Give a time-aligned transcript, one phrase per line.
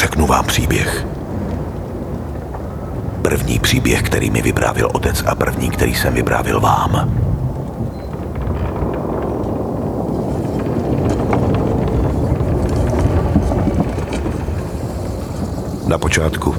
[0.00, 1.06] Řeknu vám příběh.
[3.22, 7.20] První příběh, který mi vyprávil otec a první, který jsem vyprávil vám.
[15.86, 16.56] Na počátku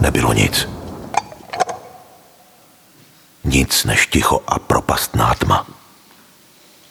[0.00, 0.68] nebylo nic.
[3.44, 5.66] Nic než ticho a propastná tma.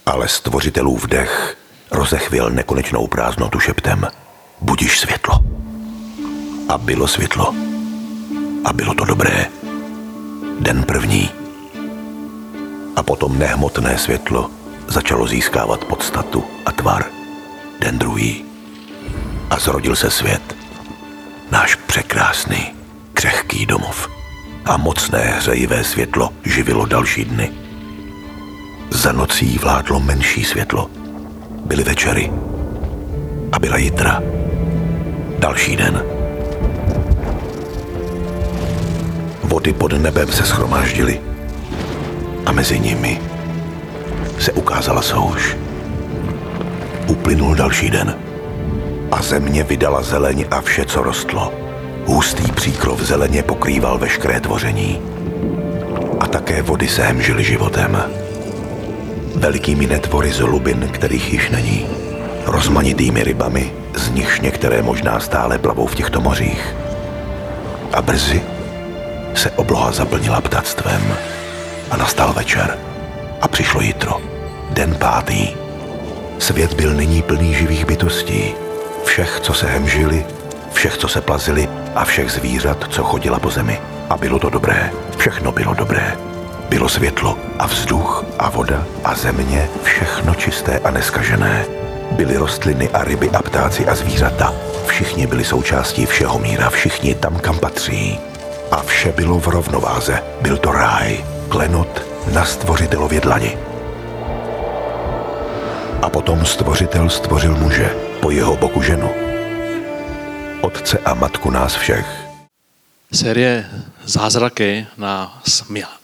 [0.06, 1.58] Ale stvořitelův dech
[1.92, 4.08] rozechvěl nekonečnou prázdnotu šeptem.
[4.66, 5.40] Budíš světlo.
[6.70, 7.54] A bylo světlo.
[8.66, 9.46] A bylo to dobré.
[10.60, 11.30] Den první.
[12.96, 14.52] A potom nehmotné světlo
[14.88, 17.06] začalo získávat podstatu a tvar.
[17.80, 18.46] Den druhý.
[19.50, 20.56] A zrodil se svět.
[21.52, 22.74] Náš překrásný,
[23.14, 24.10] křehký domov.
[24.66, 27.52] A mocné hřejivé světlo živilo další dny.
[28.90, 30.90] Za nocí vládlo menší světlo.
[31.66, 32.32] Byly večery.
[33.52, 34.35] A byla jitra.
[35.40, 36.04] Další den.
[39.44, 41.22] Vody pod nebem se schromáždily.
[42.46, 43.22] A mezi nimi
[44.40, 45.58] se ukázala souš.
[47.08, 48.16] Uplynul další den.
[49.12, 51.54] A země vydala zeleň a vše, co rostlo.
[52.06, 55.02] Hustý příkrov zeleně pokrýval veškeré tvoření.
[56.20, 58.04] A také vody se hemžily životem
[59.36, 61.86] velikými netvory z lubin, kterých již není.
[62.46, 66.76] Rozmanitými rybami, z nichž některé možná stále plavou v těchto mořích.
[67.94, 68.44] A brzy
[69.34, 71.18] se obloha zaplnila ptactvem
[71.92, 72.78] a nastal večer
[73.42, 74.22] a přišlo jitro,
[74.70, 75.48] den pátý.
[76.40, 78.54] Svět byl nyní plný živých bytostí,
[79.06, 80.26] všech, co se hemžili,
[80.74, 83.80] všech, co se plazili a všech zvířat, co chodila po zemi.
[84.10, 86.18] A bylo to dobré, všechno bylo dobré.
[86.70, 91.85] Bylo světlo a vzduch a voda a země, všechno čisté a neskažené.
[92.12, 94.54] Byly rostliny a ryby a ptáci a zvířata.
[94.86, 98.20] Všichni byli součástí všeho míra, všichni tam, kam patří.
[98.72, 100.24] A vše bylo v rovnováze.
[100.42, 102.02] Byl to ráj, klenot
[102.34, 103.58] na stvořitelově dlani.
[106.02, 109.10] A potom stvořitel stvořil muže, po jeho boku ženu.
[110.62, 112.26] Otce a matku nás všech
[113.16, 113.66] série
[114.06, 115.42] Zázraky na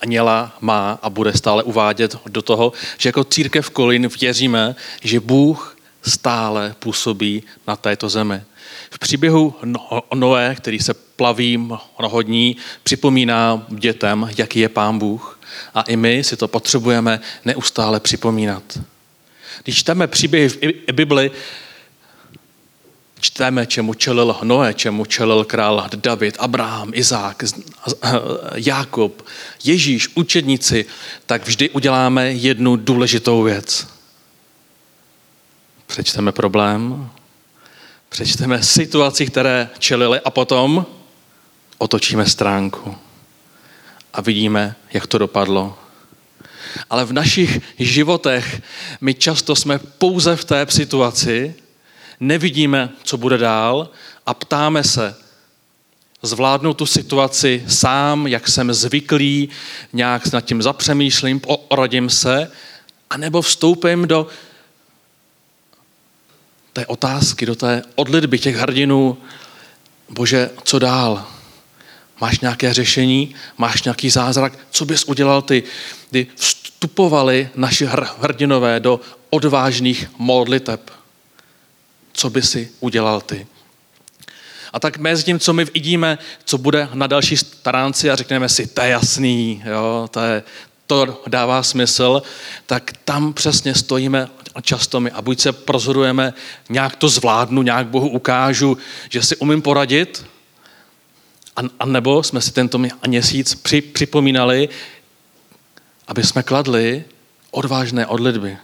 [0.02, 5.71] Aněla má a bude stále uvádět do toho, že jako církev Kolin věříme, že Bůh
[6.02, 8.42] stále působí na této zemi.
[8.92, 9.56] V příběhu
[10.14, 15.40] Noé, který se plaví mnoho dní, připomíná dětem, jaký je Pán Bůh.
[15.74, 18.80] A i my si to potřebujeme neustále připomínat.
[19.64, 20.58] Když čteme příběhy v
[20.94, 21.32] Bibli,
[23.20, 27.44] čteme, čemu čelil Noé, čemu čelil král David, Abraham, Izák,
[28.56, 29.26] Jákob,
[29.64, 30.86] Ježíš, učedníci,
[31.26, 33.88] tak vždy uděláme jednu důležitou věc.
[35.92, 37.10] Přečteme problém,
[38.10, 40.86] přečteme situaci, které čelili a potom
[41.78, 42.96] otočíme stránku
[44.14, 45.78] a vidíme, jak to dopadlo.
[46.90, 48.62] Ale v našich životech
[49.02, 51.56] my často jsme pouze v té situaci,
[52.20, 53.90] nevidíme, co bude dál
[54.26, 55.16] a ptáme se,
[56.22, 59.50] zvládnu tu situaci sám, jak jsem zvyklý,
[59.94, 62.52] nějak nad tím zapřemýšlím, poradím se,
[63.10, 64.28] anebo vstoupím do
[66.74, 69.18] té otázky, do té odlitby těch hrdinů,
[70.10, 71.28] bože, co dál?
[72.22, 73.36] Máš nějaké řešení?
[73.58, 74.54] Máš nějaký zázrak?
[74.72, 75.64] Co bys udělal ty,
[76.10, 77.90] kdy vstupovali naši
[78.20, 79.00] hrdinové do
[79.30, 80.92] odvážných modliteb?
[82.14, 83.48] co by si udělal ty.
[84.74, 88.68] A tak mezi tím, co my vidíme, co bude na další stránci a řekneme si,
[88.68, 90.44] to je jasný, jo, to, je,
[90.92, 92.22] to dává smysl,
[92.66, 94.28] tak tam přesně stojíme
[94.62, 96.34] často my a buď se prozorujeme,
[96.70, 98.78] nějak to zvládnu, nějak Bohu ukážu,
[99.10, 100.26] že si umím poradit,
[101.80, 104.70] a, nebo jsme si tento měsíc při, připomínali,
[106.08, 107.04] aby jsme kladli
[107.52, 108.58] odvážné odlitby.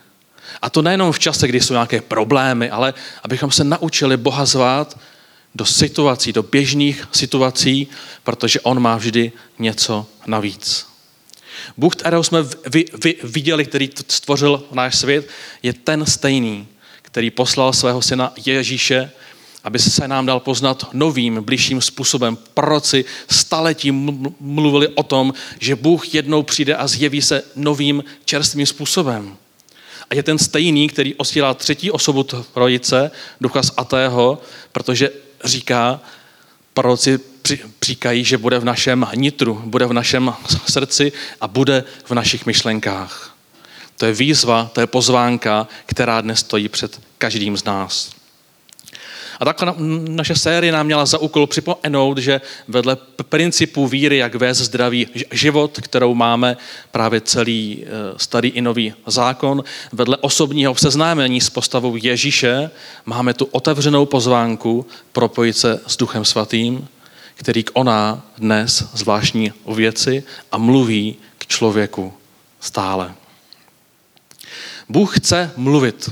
[0.62, 5.00] A to nejenom v čase, kdy jsou nějaké problémy, ale abychom se naučili Boha zvát
[5.56, 7.88] do situací, do běžných situací,
[8.24, 10.97] protože On má vždy něco navíc.
[11.78, 12.40] Bůh, kterého jsme
[12.70, 15.28] vy, vy, viděli, který stvořil náš svět,
[15.64, 16.68] je ten stejný,
[17.02, 19.12] který poslal svého syna Ježíše,
[19.64, 22.38] aby se nám dal poznat novým, blížším způsobem.
[22.54, 23.92] Proroci staletí
[24.40, 29.36] mluvili o tom, že Bůh jednou přijde a zjeví se novým, čerstvým způsobem.
[30.10, 32.24] A je ten stejný, který osílá třetí osobu
[32.54, 33.12] trojice,
[33.42, 35.10] ducha svatého, protože
[35.44, 36.00] říká,
[36.74, 37.20] proroci
[37.84, 40.34] říkají, že bude v našem nitru, bude v našem
[40.70, 41.12] srdci
[41.42, 43.36] a bude v našich myšlenkách.
[43.98, 48.18] To je výzva, to je pozvánka, která dnes stojí před každým z nás.
[49.40, 49.74] A takhle
[50.08, 52.98] naše série nám měla za úkol připomenout, že vedle
[53.30, 56.58] principu víry, jak vést zdravý život, kterou máme
[56.92, 62.70] právě celý eh, starý i nový zákon, vedle osobního seznámení s postavou Ježíše
[63.06, 66.88] máme tu otevřenou pozvánku propojit se s Duchem Svatým,
[67.38, 72.14] který koná dnes zvláštní věci a mluví k člověku
[72.60, 73.16] stále.
[74.90, 76.10] Bůh chce mluvit.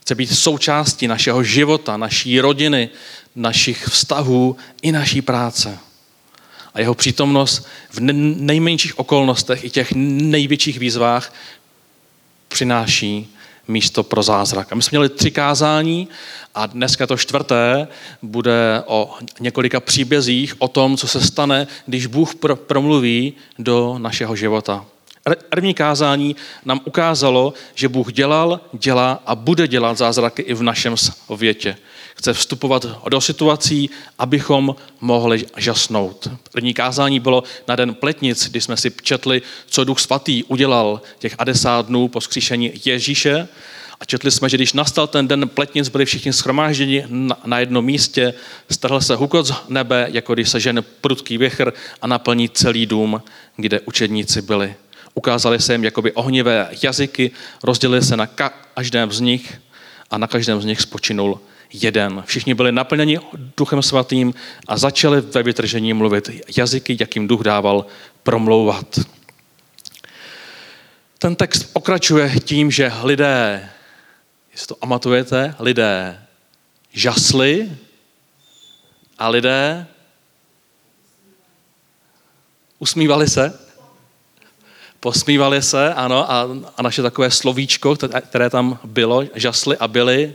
[0.00, 2.88] Chce být součástí našeho života, naší rodiny,
[3.34, 5.78] našich vztahů i naší práce.
[6.74, 11.34] A jeho přítomnost v nejmenších okolnostech i těch největších výzvách
[12.48, 13.36] přináší
[13.70, 14.72] místo pro zázrak.
[14.72, 16.08] A my jsme měli tři kázání
[16.54, 17.88] a dneska to čtvrté
[18.22, 24.84] bude o několika příbězích o tom, co se stane, když Bůh promluví do našeho života.
[25.48, 30.96] První kázání nám ukázalo, že Bůh dělal, dělá a bude dělat zázraky i v našem
[30.96, 31.76] světě.
[32.20, 36.28] Chce vstupovat do situací, abychom mohli žasnout.
[36.52, 41.36] První kázání bylo na den pletnic, kdy jsme si četli, co Duch Svatý udělal těch
[41.36, 43.48] 50 dnů po skříšení Ježíše.
[44.00, 47.04] A četli jsme, že když nastal ten den pletnic, byli všichni schromážděni
[47.44, 48.34] na jednom místě,
[48.70, 51.72] strhl se hukot z nebe, jako když se žen prudký věchr
[52.02, 53.22] a naplní celý dům,
[53.56, 54.74] kde učedníci byli.
[55.14, 57.30] Ukázali se jim jakoby ohnivé jazyky,
[57.62, 59.60] rozdělili se na každém z nich
[60.10, 61.40] a na každém z nich spočinul
[61.72, 62.22] jeden.
[62.26, 63.18] Všichni byli naplněni
[63.56, 64.34] duchem svatým
[64.68, 67.86] a začali ve vytržení mluvit jazyky, jakým duch dával
[68.22, 69.00] promlouvat.
[71.18, 73.70] Ten text pokračuje tím, že lidé,
[74.52, 76.22] jestli to amatujete, lidé
[76.92, 77.72] žasli
[79.18, 79.86] a lidé
[82.78, 83.66] usmívali se.
[85.00, 90.34] Posmívali se, ano, a, a naše takové slovíčko, které tam bylo, žasly a byly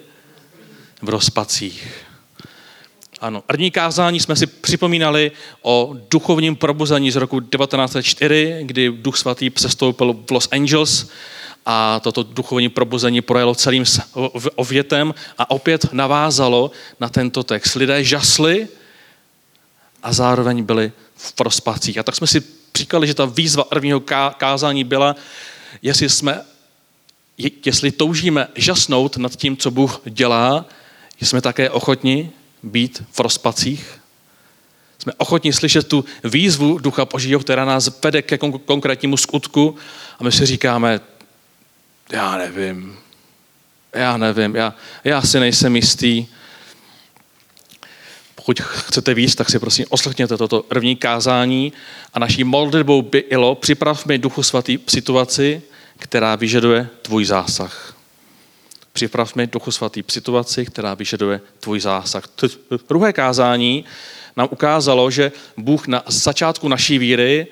[1.06, 2.06] v rozpacích.
[3.22, 5.32] Ano, první kázání jsme si připomínali
[5.62, 11.10] o duchovním probuzení z roku 1904, kdy Duch Svatý přestoupil v Los Angeles
[11.66, 13.84] a toto duchovní probuzení projelo celým
[14.56, 17.76] ovětem a opět navázalo na tento text.
[17.76, 18.68] Lidé žasli
[20.04, 21.98] a zároveň byli v rozpacích.
[21.98, 22.44] A tak jsme si
[22.78, 24.00] říkali, že ta výzva prvního
[24.38, 25.16] kázání byla,
[25.82, 26.42] jestli jsme,
[27.66, 30.66] jestli toužíme žasnout nad tím, co Bůh dělá,
[31.22, 32.32] jsme také ochotni
[32.64, 34.02] být v rozpacích.
[35.00, 39.76] Jsme ochotni slyšet tu výzvu Ducha Božího, která nás vede ke konkrétnímu skutku
[40.20, 41.00] a my si říkáme,
[42.12, 42.98] já nevím,
[43.94, 44.74] já nevím, já,
[45.04, 46.28] já si nejsem jistý,
[48.36, 51.74] pokud chcete víc, tak si prosím oslechněte toto první kázání
[52.14, 55.62] a naší modlitbou bylo připrav mi Duchu Svatý situaci,
[55.98, 57.95] která vyžaduje tvůj zásah.
[58.96, 62.24] Připrav mi Duchu Svatý situaci, která vyžaduje tvůj zásah.
[62.90, 63.86] Druhé kázání
[64.38, 67.48] nám ukázalo, že Bůh na začátku naší víry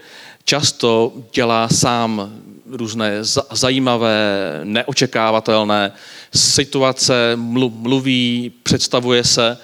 [0.46, 2.34] často dělá sám
[2.72, 3.12] různé
[3.52, 5.92] zajímavé, neočekávatelné
[6.36, 9.58] situace, mluví, představuje se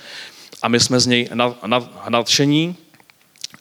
[0.62, 1.30] a my jsme z něj
[2.10, 2.76] nadšení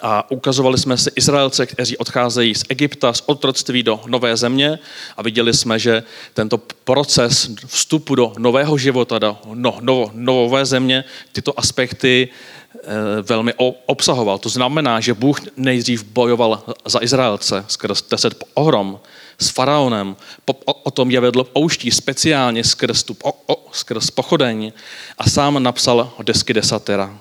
[0.01, 4.79] a ukazovali jsme si Izraelce, kteří odcházejí z Egypta, z otroctví do nové země
[5.17, 6.03] a viděli jsme, že
[6.35, 13.55] tento proces vstupu do nového života, do no, no, nové země, tyto aspekty e, velmi
[13.87, 14.39] obsahoval.
[14.39, 19.01] To znamená, že Bůh nejdřív bojoval za Izraelce skrz deset ohrom,
[19.41, 24.11] s faraonem, po, o, o tom je vedl pouští speciálně skrz, tu, o, o, skrz
[24.11, 24.73] pochodeň
[25.19, 27.19] a sám napsal desky desatera.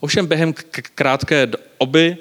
[0.00, 0.54] Ovšem během
[0.94, 1.46] krátké
[1.78, 2.16] doby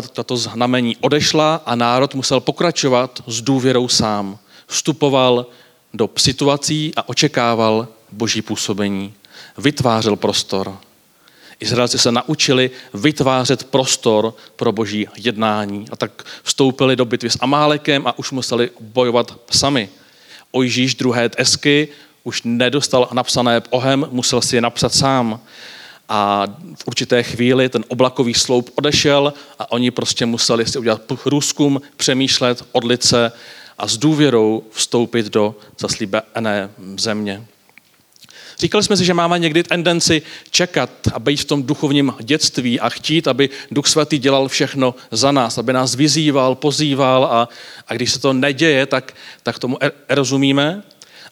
[0.00, 4.38] tato znamení odešla a národ musel pokračovat s důvěrou sám.
[4.66, 5.46] Vstupoval
[5.94, 9.14] do situací a očekával boží působení.
[9.58, 10.78] Vytvářel prostor.
[11.60, 18.06] Izraelci se naučili vytvářet prostor pro boží jednání a tak vstoupili do bitvy s Amálekem
[18.06, 19.88] a už museli bojovat sami.
[20.50, 21.88] Ojžíš druhé tesky
[22.24, 25.40] už nedostal napsané ohem, musel si je napsat sám.
[26.08, 31.80] A v určité chvíli ten oblakový sloup odešel a oni prostě museli si udělat průzkum,
[31.96, 33.32] přemýšlet, odlit se
[33.78, 37.44] a s důvěrou vstoupit do zaslíbené země.
[38.58, 42.88] Říkali jsme si, že máme někdy tendenci čekat a být v tom duchovním dětství a
[42.88, 47.48] chtít, aby Duch Svatý dělal všechno za nás, aby nás vyzýval, pozýval a,
[47.88, 50.82] a když se to neděje, tak, tak tomu er, rozumíme.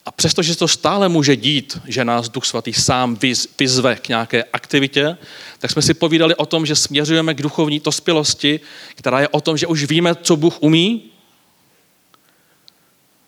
[0.06, 3.18] A přestože se to stále může dít, že nás Duch Svatý sám
[3.58, 5.16] vyzve k nějaké aktivitě,
[5.58, 8.60] tak jsme si povídali o tom, že směřujeme k duchovní dospělosti,
[8.94, 11.02] která je o tom, že už víme, co Bůh umí,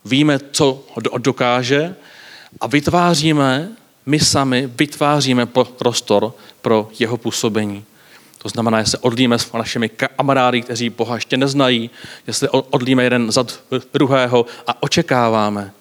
[0.05, 0.85] víme, co
[1.19, 1.95] dokáže
[2.61, 3.69] a vytváříme
[4.07, 7.85] my sami vytváříme prostor pro jeho působení.
[8.39, 11.91] To znamená, že se odlíme s našimi kamarády, kteří Boha ještě neznají,
[12.27, 13.47] jestli odlíme jeden za
[13.93, 15.73] druhého a očekáváme,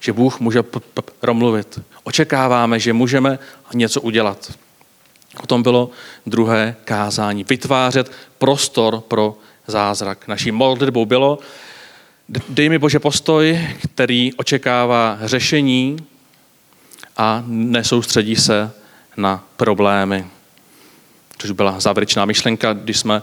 [0.00, 0.62] že Bůh může
[1.20, 1.80] promluvit.
[2.04, 3.38] Očekáváme, že můžeme
[3.74, 4.52] něco udělat.
[5.42, 5.90] O tom bylo
[6.26, 7.44] druhé kázání.
[7.44, 10.28] Vytvářet prostor pro zázrak.
[10.28, 11.38] Naší modlitbou bylo,
[12.48, 13.60] dej mi Bože postoj,
[13.92, 15.96] který očekává řešení
[17.16, 18.70] a nesoustředí se
[19.16, 20.26] na problémy.
[21.38, 23.22] Což byla závěrečná myšlenka, když jsme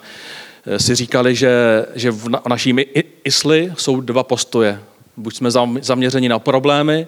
[0.65, 2.75] eh, si říkali, že, že v naší
[3.23, 4.79] isli jsou dva postoje.
[5.17, 5.51] Buď jsme
[5.81, 7.07] zaměřeni na problémy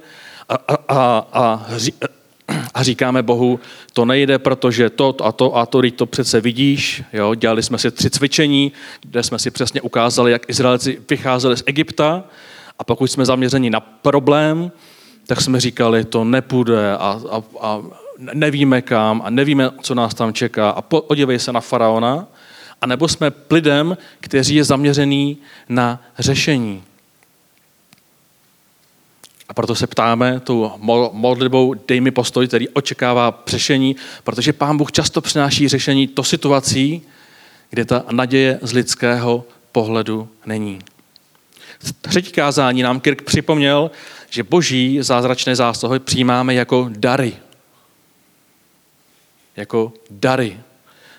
[0.49, 1.67] a, a, a, a,
[2.73, 3.59] a říkáme Bohu,
[3.93, 7.03] to nejde, protože to a to a to, to přece vidíš.
[7.13, 7.35] Jo?
[7.35, 8.71] Dělali jsme si tři cvičení,
[9.01, 12.23] kde jsme si přesně ukázali, jak Izraelci vycházeli z Egypta
[12.79, 14.71] a pokud jsme zaměřeni na problém,
[15.27, 17.81] tak jsme říkali, to nepůjde a, a, a
[18.33, 22.27] nevíme kam a nevíme, co nás tam čeká a podívej se na faraona.
[22.81, 25.37] A nebo jsme plidem, kteří je zaměřený
[25.69, 26.83] na řešení.
[29.49, 30.71] A proto se ptáme tou
[31.11, 37.01] modlitbou, dej mi postoj, který očekává řešení, protože Pán Bůh často přináší řešení do situací,
[37.69, 40.79] kde ta naděje z lidského pohledu není.
[42.01, 43.91] Třetí kázání nám Kirk připomněl,
[44.29, 47.33] že boží zázračné zásahy přijímáme jako dary.
[49.55, 50.59] Jako dary.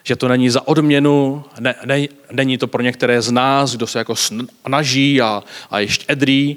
[0.02, 3.99] Že to není za odměnu, ne, ne, není to pro některé z nás, kdo se
[3.99, 6.56] jako snaží a, a ještě edrý,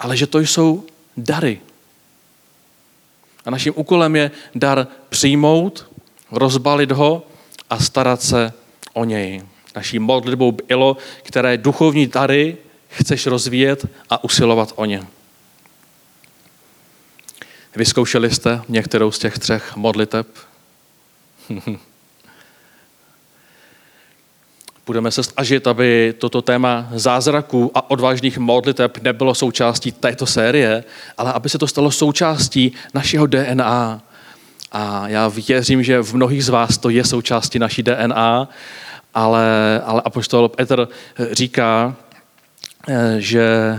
[0.00, 0.84] ale že to jsou
[1.16, 1.60] dary.
[3.44, 5.90] A naším úkolem je dar přijmout,
[6.30, 7.26] rozbalit ho
[7.70, 8.52] a starat se
[8.92, 9.42] o něj.
[9.76, 12.56] Naší modlitbou bylo, které duchovní dary
[12.88, 15.06] chceš rozvíjet a usilovat o ně.
[17.76, 20.26] Vyzkoušeli jste některou z těch třech modliteb?
[24.86, 30.84] Budeme se snažit, aby toto téma zázraků a odvážných modliteb nebylo součástí této série,
[31.18, 34.02] ale aby se to stalo součástí našeho DNA.
[34.72, 38.48] A já věřím, že v mnohých z vás to je součástí naší DNA,
[39.14, 40.88] ale, ale apoštol Petr
[41.32, 41.96] říká,
[42.88, 43.78] eh, že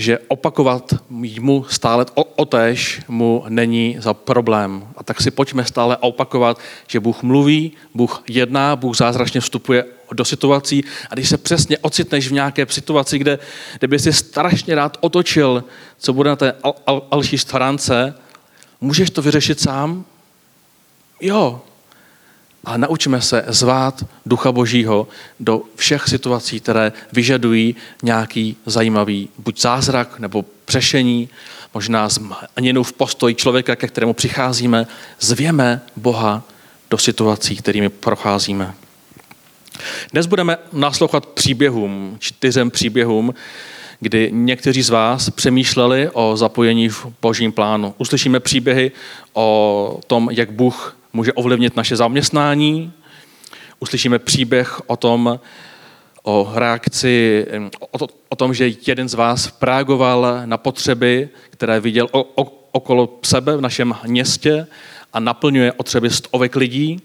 [0.00, 0.94] že opakovat
[1.40, 2.48] mu stále o,
[3.08, 4.88] mu není za problém.
[4.96, 10.24] A tak si pojďme stále opakovat, že Bůh mluví, Bůh jedná, Bůh zázračně vstupuje do
[10.24, 13.38] situací a když se přesně ocitneš v nějaké situaci, kde,
[13.78, 15.64] kde by si strašně rád otočil,
[15.98, 18.14] co bude na té al, al, alší stránce,
[18.80, 20.04] můžeš to vyřešit sám?
[21.20, 21.62] Jo,
[22.64, 25.08] a naučíme se zvát Ducha Božího
[25.40, 31.28] do všech situací, které vyžadují nějaký zajímavý buď zázrak nebo přešení,
[31.74, 34.86] možná změnu v postoji člověka, ke kterému přicházíme.
[35.20, 36.42] Zvěme Boha
[36.90, 38.74] do situací, kterými procházíme.
[40.12, 43.34] Dnes budeme naslouchat příběhům, čtyřem příběhům,
[44.00, 47.94] kdy někteří z vás přemýšleli o zapojení v božím plánu.
[47.98, 48.92] Uslyšíme příběhy
[49.32, 52.92] o tom, jak Bůh může ovlivnit naše zaměstnání.
[53.80, 55.40] Uslyšíme příběh o tom,
[56.22, 57.46] o reakci,
[57.90, 62.60] o, to, o tom, že jeden z vás reagoval na potřeby, které viděl o, o,
[62.72, 64.66] okolo sebe v našem městě
[65.12, 67.00] a naplňuje potřeby stovek lidí.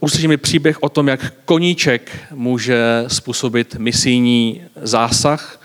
[0.00, 5.60] Uslyšíme příběh o tom, jak koníček může způsobit misijní zásah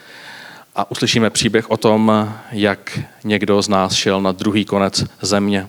[0.75, 5.67] a uslyšíme příběh o tom, jak někdo z nás šel na druhý konec země.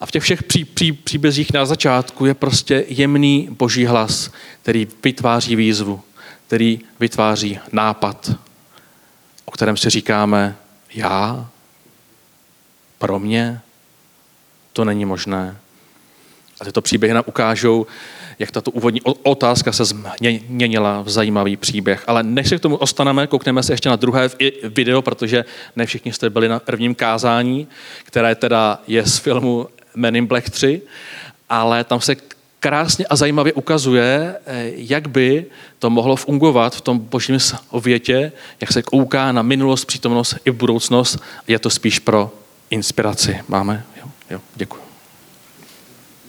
[0.00, 4.30] A v těch všech pří, pří, příbězích na začátku je prostě jemný boží hlas,
[4.62, 6.00] který vytváří výzvu,
[6.46, 8.30] který vytváří nápad,
[9.44, 10.56] o kterém si říkáme,
[10.94, 11.48] já?
[12.98, 13.60] Pro mě?
[14.72, 15.56] To není možné.
[16.60, 17.86] A tyto příběhy nám ukážou,
[18.38, 22.04] jak tato úvodní otázka se změnila v zajímavý příběh.
[22.06, 24.30] Ale než se k tomu ostaneme, koukneme se ještě na druhé
[24.64, 25.44] video, protože
[25.76, 27.68] ne všichni jste byli na prvním kázání,
[28.04, 30.82] které teda je z filmu Men in Black 3,
[31.48, 32.16] ale tam se
[32.60, 35.46] krásně a zajímavě ukazuje, eh, jak by
[35.78, 37.38] to mohlo fungovat v tom božím
[37.72, 41.18] větě, jak se kouká na minulost, přítomnost i v budoucnost.
[41.48, 42.32] Je to spíš pro
[42.70, 43.40] inspiraci.
[43.48, 43.84] Máme?
[44.00, 44.80] Jo, jo děkuji.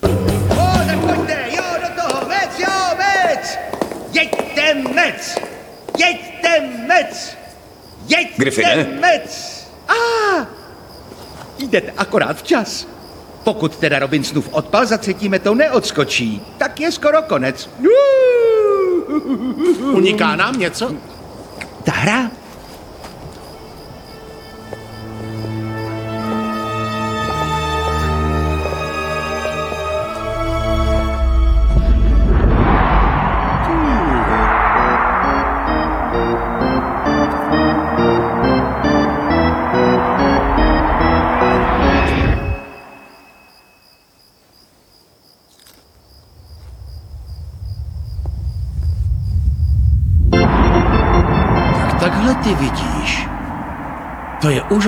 [0.02, 0.56] O,
[0.88, 3.58] tak pojďte, jo, do toho, mec, jo, mec!
[4.14, 5.38] Jeďte, mec!
[5.98, 7.38] Jeďte, mec!
[8.08, 8.88] Jeďte, Griffine?
[9.02, 9.58] mec!
[9.88, 10.48] A, ah,
[11.60, 12.88] jdete akorát včas.
[13.48, 17.70] Pokud teda Robinsonův odpal za třetí metou neodskočí, tak je skoro konec.
[19.94, 20.96] Uniká nám něco?
[21.84, 22.32] ta hra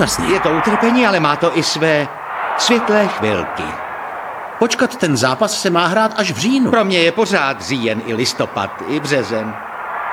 [0.00, 0.32] úžasný.
[0.32, 2.08] je to utrpení, ale má to i své
[2.58, 3.64] světlé chvilky.
[4.58, 6.70] Počkat, ten zápas se má hrát až v říjnu.
[6.70, 9.54] Pro mě je pořád říjen i listopad, i březen.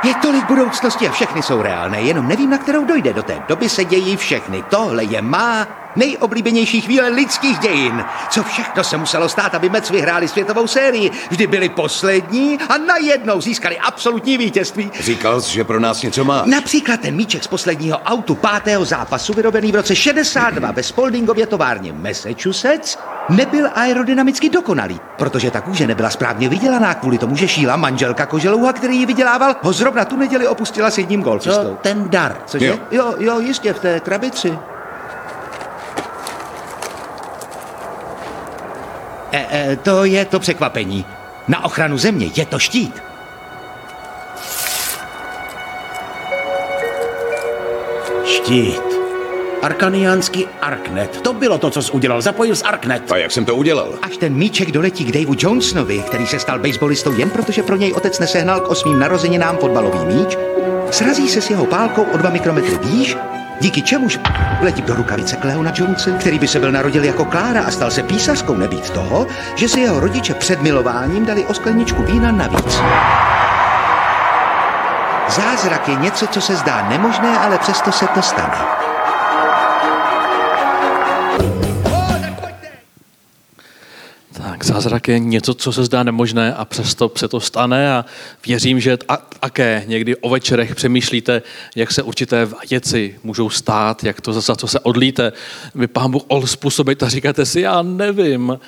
[0.03, 3.13] Je tolik budoucnosti a všechny jsou reálné, jenom nevím, na kterou dojde.
[3.13, 4.63] Do té doby se dějí všechny.
[4.70, 5.67] Tohle je má
[5.98, 8.06] nejoblíbenější chvíle lidských dějin.
[8.30, 11.12] Co všechno se muselo stát, aby Mets vyhráli světovou sérii.
[11.30, 14.92] Vždy byli poslední a najednou získali absolutní vítězství.
[15.00, 16.44] Říkal jsi, že pro nás něco má.
[16.46, 21.94] Například ten míček z posledního autu pátého zápasu, vyrobený v roce 62 ve Spaldingově továrně
[21.94, 22.98] Massachusetts,
[23.30, 28.74] nebyl aerodynamicky dokonalý, protože ta kůže nebyla správně vydělaná kvůli tomu, že šíla manželka koželouha,
[28.74, 31.77] který ji vydělával, ho zrovna tu neděli opustila s jedním Co golfistou.
[31.82, 32.38] ten dar?
[32.46, 32.68] Cože?
[32.68, 32.77] Jo.
[32.92, 34.58] Jo, jo, jistě, v té krabici.
[39.32, 41.06] E, e, to je to překvapení.
[41.48, 43.04] Na ochranu země je to štít.
[48.26, 48.88] Štít.
[49.62, 51.22] Arkaniánský Arknet.
[51.22, 52.22] To bylo to, co jsi udělal.
[52.22, 53.12] Zapojil z Arknet.
[53.12, 53.94] A jak jsem to udělal?
[54.02, 57.94] Až ten míček doletí k Daveu Jonesonovi, který se stal baseballistou jen protože pro něj
[57.94, 60.38] otec nesehnal k osmým narozeninám fotbalový míč,
[60.92, 63.18] srazí se s jeho pálkou o dva mikrometry výš,
[63.60, 64.20] díky čemuž
[64.62, 68.04] letí do rukavice Cleona Jonese, který by se byl narodil jako Klára a stal se
[68.04, 72.80] písařskou nebýt toho, že si jeho rodiče před milováním dali o skleničku vína navíc.
[75.30, 78.87] Zázrak je něco, co se zdá nemožné, ale přesto se to stane.
[84.67, 88.06] Zázrak je něco, co se zdá nemožné a přesto se to stane a
[88.47, 91.41] věřím, že a, také někdy o večerech přemýšlíte,
[91.75, 95.34] jak se určité věci můžou stát, jak to za co se odlíte.
[95.75, 98.60] Vy pán Bůh ol způsobit a říkáte si, já nevím.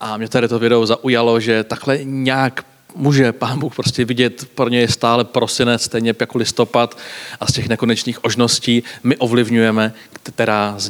[0.00, 2.64] A mě tady to video zaujalo, že takhle nějak
[2.96, 6.98] může pán Bůh prostě vidět, pro ně je stále prosinec, stejně jako listopad
[7.40, 10.88] a z těch nekonečných ožností my ovlivňujeme, která z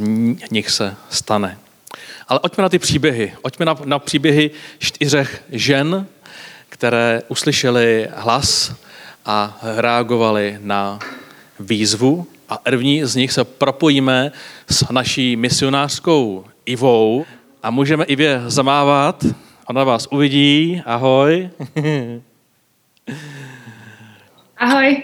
[0.51, 1.59] nich se stane.
[2.29, 3.33] Ale pojďme na ty příběhy.
[3.43, 6.07] Pojďme na, na příběhy čtyřech žen,
[6.69, 8.75] které uslyšely hlas
[9.27, 10.99] a reagovali na
[11.61, 12.27] výzvu.
[12.49, 14.33] A první z nich se propojíme
[14.71, 17.25] s naší misionářskou Ivou
[17.63, 19.25] a můžeme Ivě zamávat.
[19.67, 20.83] Ona vás uvidí.
[20.87, 21.51] Ahoj.
[24.57, 25.03] Ahoj.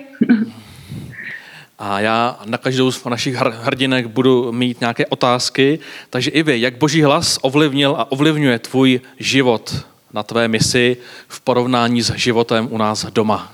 [1.82, 5.78] A já na každou z našich hr- hrdinek budu mít nějaké otázky.
[6.10, 10.96] Takže i vy, jak boží hlas ovlivnil a ovlivňuje tvůj život na tvé misi
[11.28, 13.52] v porovnání s životem u nás doma?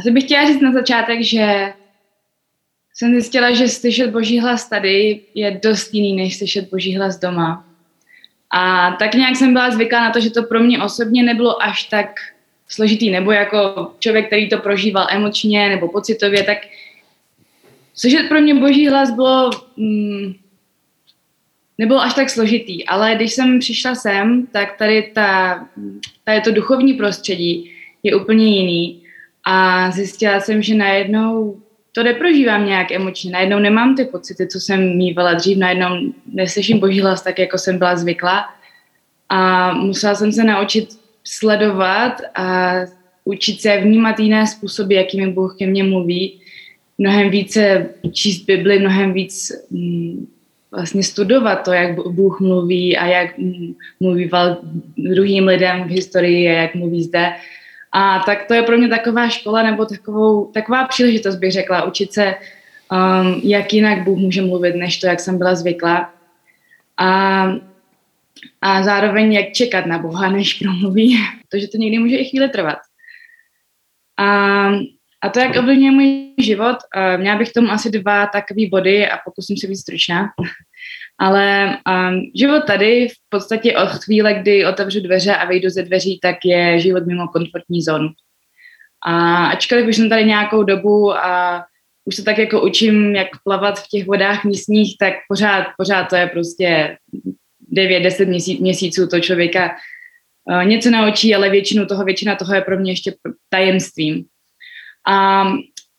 [0.00, 1.72] Asi bych chtěla říct na začátek, že
[2.94, 7.64] jsem zjistila, že slyšet boží hlas tady je dost jiný, než slyšet boží hlas doma.
[8.50, 11.84] A tak nějak jsem byla zvyklá na to, že to pro mě osobně nebylo až
[11.84, 12.10] tak
[12.68, 16.58] složitý, nebo jako člověk, který to prožíval emočně nebo pocitově, tak
[17.98, 20.34] slyšet pro mě boží hlas bylo, mm,
[21.78, 25.58] nebylo až tak složitý, ale když jsem přišla sem, tak tady, ta,
[26.24, 27.70] tady to duchovní prostředí
[28.02, 29.02] je úplně jiný.
[29.44, 31.60] A zjistila jsem, že najednou
[31.92, 35.88] to neprožívám nějak emočně, najednou nemám ty pocity, co jsem mývala dřív, najednou
[36.32, 38.54] neslyším boží hlas tak, jako jsem byla zvyklá.
[39.28, 40.88] A musela jsem se naučit
[41.24, 42.72] sledovat a
[43.24, 46.40] učit se vnímat jiné způsoby, jakými Bůh ke mně mluví,
[46.98, 50.26] mnohem více číst Bibli, mnohem víc mm,
[50.70, 54.56] vlastně studovat to, jak Bůh mluví a jak mm, mluvíval
[54.96, 57.32] druhým lidem v historii a jak mluví zde.
[57.92, 62.12] A tak to je pro mě taková škola nebo takovou, taková příležitost, bych řekla, učit
[62.12, 62.34] se,
[62.92, 66.14] um, jak jinak Bůh může mluvit, než to, jak jsem byla zvyklá.
[66.96, 67.42] A,
[68.60, 71.16] a zároveň jak čekat na Boha, než promluví,
[71.50, 72.78] protože to někdy může i chvíli trvat.
[74.16, 74.70] A,
[75.20, 79.18] a to, jak ovlivňuje můj život, uh, měla bych tomu asi dva takové body a
[79.24, 80.26] pokusím se být stručná.
[81.18, 86.18] Ale um, život tady v podstatě od chvíle, kdy otevřu dveře a vejdu ze dveří,
[86.22, 88.08] tak je život mimo komfortní zónu.
[89.06, 91.64] A ačkoliv už jsem tady nějakou dobu a
[92.04, 96.16] už se tak jako učím, jak plavat v těch vodách místních, tak pořád, pořád to
[96.16, 96.96] je prostě
[97.72, 99.70] 9-10 měsíc, měsíců to člověka
[100.50, 103.14] uh, něco naučí, ale většinu toho, většina toho je pro mě ještě
[103.48, 104.24] tajemstvím.
[105.08, 105.44] A,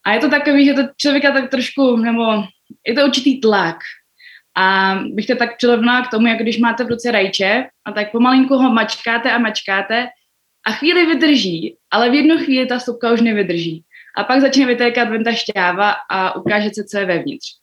[0.06, 2.44] A je to takový, že to člověka tak trošku, nebo
[2.88, 3.78] je to určitý tlak.
[4.58, 8.12] A bych to tak přirovnala k tomu, jako když máte v ruce rajče a tak
[8.12, 10.08] pomalinku ho mačkáte a mačkáte
[10.68, 13.84] a chvíli vydrží, ale v jednu chvíli ta stopka už nevydrží.
[14.18, 17.59] A pak začne vytékat ven ta šťáva a ukáže se, co je vevnitř.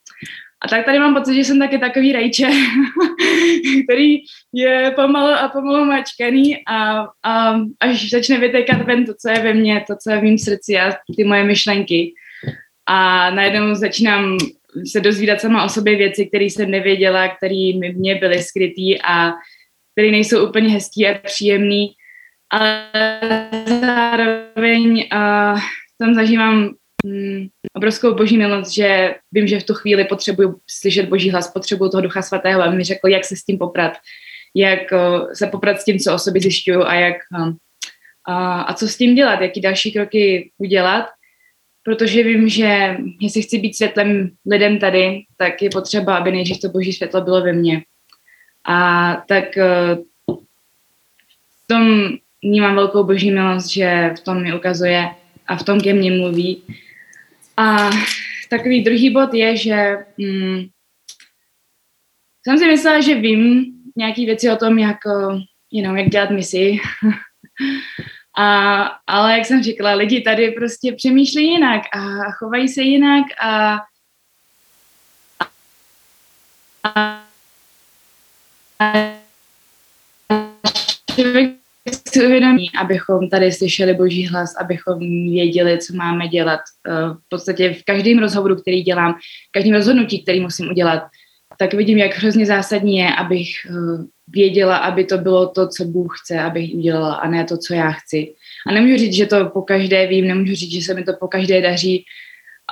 [0.65, 2.47] A tak tady mám pocit, že jsem taky takový rajče,
[3.85, 4.17] který
[4.53, 9.55] je pomalu a pomalu mačkaný a, a až začne vytékat ven to, co je ve
[9.55, 12.13] mně, to, co je v mém srdci a ty moje myšlenky.
[12.89, 14.39] A najednou začínám
[14.93, 19.33] se dozvídat sama o sobě věci, které jsem nevěděla, které mi mě byly skrytý a
[19.93, 21.89] které nejsou úplně hezký a příjemný,
[22.51, 22.91] ale
[23.81, 25.61] zároveň uh,
[25.99, 26.75] tam zažívám
[27.07, 31.91] mm, obrovskou boží milost, že vím, že v tu chvíli potřebuju slyšet boží hlas, potřebuju
[31.91, 33.93] toho ducha svatého, aby mi řekl, jak se s tím poprat,
[34.55, 37.53] jak uh, se poprat s tím, co o sobě zjišťuju a jak uh,
[38.69, 41.07] a co s tím dělat, jaký další kroky udělat
[41.87, 46.69] protože vím, že jestli chci být světlem lidem tady, tak je potřeba, aby nejdřív to
[46.69, 47.83] boží světlo bylo ve mně.
[48.65, 49.97] A tak eh,
[51.63, 52.09] v tom
[52.43, 55.09] vnímám velkou boží milost, že v tom mi ukazuje
[55.47, 56.63] a v tom ke mně mluví.
[57.57, 57.91] A
[58.51, 60.67] takový druhý bod je, že hm,
[62.45, 65.39] jsem si myslela, že vím nějaké věci o tom, jak, eh,
[65.71, 66.79] you know, jak dělat misi.
[68.39, 73.81] A, ale jak jsem říkala, lidi tady prostě přemýšlí jinak a chovají se jinak a,
[76.85, 77.23] a,
[78.79, 78.93] a
[81.15, 81.56] člověk
[82.09, 84.99] si uvědomí, abychom tady slyšeli boží hlas, abychom
[85.31, 86.61] věděli, co máme dělat.
[86.89, 89.13] Eh, v podstatě v každém rozhovoru, který dělám,
[89.49, 91.03] v každém rozhodnutí, který musím udělat,
[91.59, 96.15] tak vidím, jak hrozně zásadní je, abych eh, věděla, aby to bylo to, co Bůh
[96.23, 98.35] chce, abych udělala, a ne to, co já chci.
[98.67, 101.29] A nemůžu říct, že to po každé vím, nemůžu říct, že se mi to po
[101.29, 102.05] každé daří,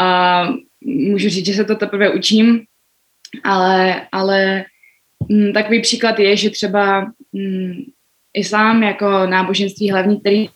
[0.01, 0.49] a
[0.85, 2.65] můžu říct, že se to teprve učím,
[3.45, 4.65] ale, ale
[5.31, 7.75] m, mm, takový příklad je, že třeba m, mm,
[8.35, 10.49] islám jako náboženství hlavní, který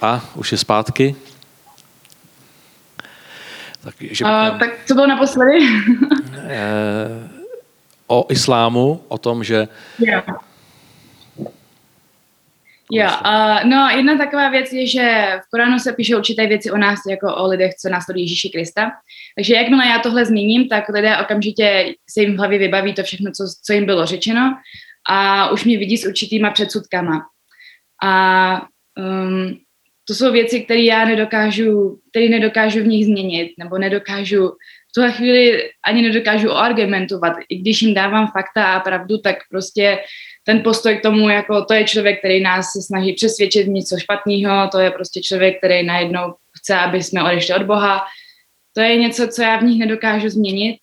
[0.00, 1.16] a už je zpátky.
[3.84, 5.58] Tak, že uh, tak co bylo naposledy?
[6.48, 7.28] Eh,
[8.06, 9.68] o islámu, o tom, že...
[9.98, 10.24] Yeah.
[12.92, 16.76] Jo, uh, no jedna taková věc je, že v Koránu se píše určité věci o
[16.76, 18.90] nás, jako o lidech, co následují Ježíši Krista.
[19.36, 23.30] Takže jakmile já tohle zmíním, tak lidé okamžitě se jim v hlavě vybaví to všechno,
[23.30, 24.56] co, co jim bylo řečeno
[25.10, 27.22] a už mě vidí s určitýma předsudkama.
[28.04, 28.62] A
[28.98, 29.56] um,
[30.08, 34.50] to jsou věci, které já nedokážu, které nedokážu v nich změnit, nebo nedokážu
[34.96, 37.32] tuhle chvíli ani nedokážu argumentovat.
[37.48, 39.98] I když jim dávám fakta a pravdu, tak prostě
[40.46, 44.68] ten postoj k tomu, jako to je člověk, který nás se snaží přesvědčit něco špatného,
[44.72, 48.04] to je prostě člověk, který najednou chce, aby jsme odešli od Boha.
[48.72, 50.78] To je něco, co já v nich nedokážu změnit.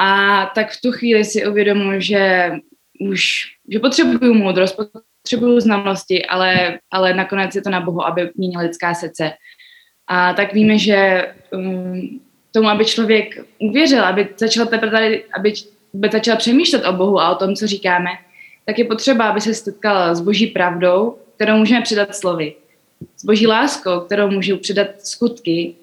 [0.00, 2.52] A tak v tu chvíli si uvědomuji, že
[3.00, 4.76] už že potřebuju moudrost,
[5.22, 9.32] potřebuju znalosti, ale, ale nakonec je to na Bohu, aby měnil lidská srdce.
[10.06, 12.20] A tak víme, že um,
[12.52, 15.52] tomu, aby člověk uvěřil, aby začal, tady, aby,
[15.94, 18.10] aby začal přemýšlet o Bohu a o tom, co říkáme,
[18.64, 22.54] tak je potřeba, aby se setkal s boží pravdou, kterou můžeme předat slovy.
[23.16, 25.74] S boží láskou, kterou můžu předat skutky,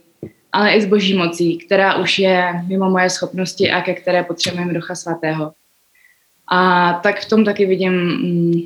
[0.52, 4.74] ale i s boží mocí, která už je mimo moje schopnosti a ke které potřebujeme
[4.74, 5.54] ducha svatého.
[6.48, 8.62] A tak v tom taky vidím, mm,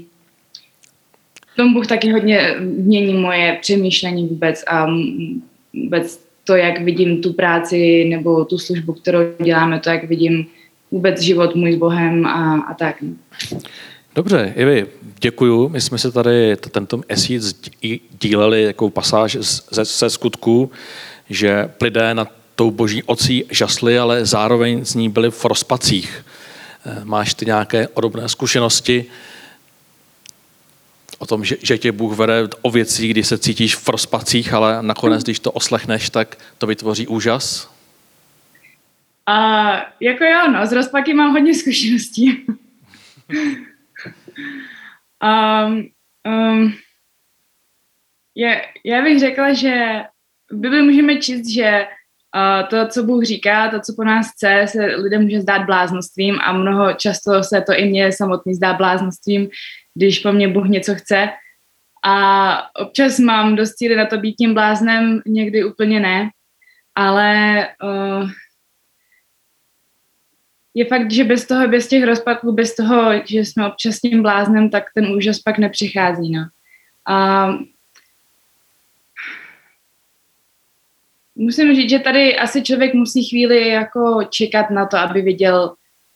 [1.54, 4.88] v tom Bůh taky hodně mění moje přemýšlení vůbec a
[5.74, 10.46] vůbec to, jak vidím tu práci nebo tu službu, kterou děláme, to, jak vidím
[10.92, 13.04] vůbec život můj s Bohem a, a tak.
[14.16, 14.88] Dobře, Ivi,
[15.20, 15.70] děkuju.
[15.70, 17.62] My jsme se tady tento měsíc
[18.22, 19.38] díleli jako pasáž
[19.72, 20.72] ze, ze skutků,
[21.30, 26.26] že lidé na tou boží ocí žasli, ale zároveň z ní byli v rozpacích.
[26.86, 29.06] Eh, máš ty nějaké podobné zkušenosti?
[31.20, 34.78] o tom, že, že tě Bůh vede o věcí, kdy se cítíš v rozpacích, ale
[34.82, 37.72] nakonec, když to oslechneš, tak to vytvoří úžas?
[39.26, 42.46] A jako jo, no, z rozpaky mám hodně zkušeností.
[45.24, 45.88] um,
[46.28, 46.74] um,
[48.36, 50.04] je, já bych řekla, že
[50.52, 51.88] v Bibli můžeme číst, že
[52.36, 56.40] uh, to, co Bůh říká, to, co po nás chce, se lidem může zdát bláznostvím
[56.42, 59.50] a mnoho často se to i mně samotný zdá bláznostvím,
[59.96, 61.30] když po mně Bůh něco chce.
[62.06, 66.30] A občas mám dost na to být tím bláznem, někdy úplně ne,
[66.96, 68.30] ale uh,
[70.76, 74.70] je fakt, že bez toho, bez těch rozpadků, bez toho, že jsme občas tím bláznem,
[74.70, 76.32] tak ten úžas pak nepřichází.
[76.32, 76.48] No.
[77.08, 77.48] A
[81.36, 85.76] musím říct, že tady asi člověk musí chvíli jako čekat na to, aby viděl,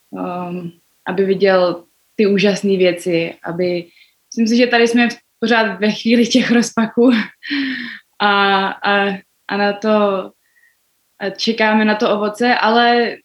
[0.09, 0.71] um,
[1.05, 1.83] aby viděl
[2.15, 3.85] ty úžasné věci, aby,
[4.27, 5.07] myslím si, že tady jsme
[5.39, 7.11] pořád ve chvíli těch rozpaků
[8.19, 9.17] a, a,
[9.47, 10.31] a na to
[11.19, 13.15] a čekáme na to ovoce, ale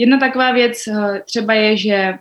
[0.00, 2.14] jedna taková věc eh, třeba je, že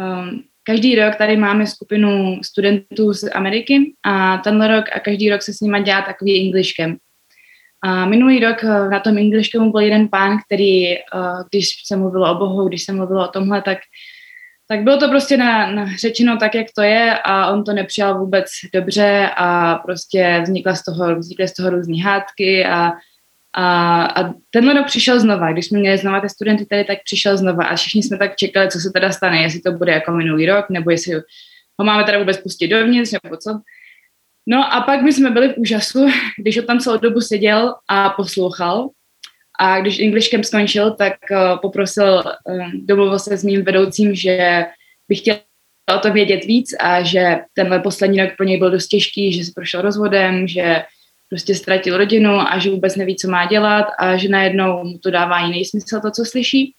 [0.00, 5.42] um, každý rok tady máme skupinu studentů z Ameriky a tenhle rok a každý rok
[5.42, 6.72] se s nimi dělá takový English.
[7.84, 11.00] A minulý rok eh, na tom English byl jeden pán, který, eh,
[11.50, 13.78] když se mluvilo o Bohu, když se mluvilo o tomhle, tak,
[14.68, 18.18] tak bylo to prostě na, na řečeno tak, jak to je a on to nepřijal
[18.18, 22.92] vůbec dobře a prostě vznikla z toho, vznikly z toho různé hádky a
[23.56, 27.36] a, a tenhle rok přišel znova, když jsme měli znova ty studenty tady, tak přišel
[27.36, 30.46] znova a všichni jsme tak čekali, co se teda stane, jestli to bude jako minulý
[30.46, 31.14] rok, nebo jestli
[31.78, 33.60] ho máme teda vůbec pustit dovnitř, nebo co.
[34.46, 36.06] No a pak my jsme byli v úžasu,
[36.38, 38.88] když on tam celou dobu seděl a poslouchal.
[39.60, 44.64] A když English Camp skončil, tak uh, poprosil, um, domluvil se s mým vedoucím, že
[45.08, 45.36] bych chtěl
[45.96, 49.44] o to vědět víc a že tenhle poslední rok pro něj byl dost těžký, že
[49.44, 50.82] se prošel rozvodem, že
[51.34, 55.10] prostě ztratil rodinu a že vůbec neví, co má dělat a že najednou mu to
[55.10, 56.74] dává jiný smysl to, co slyší.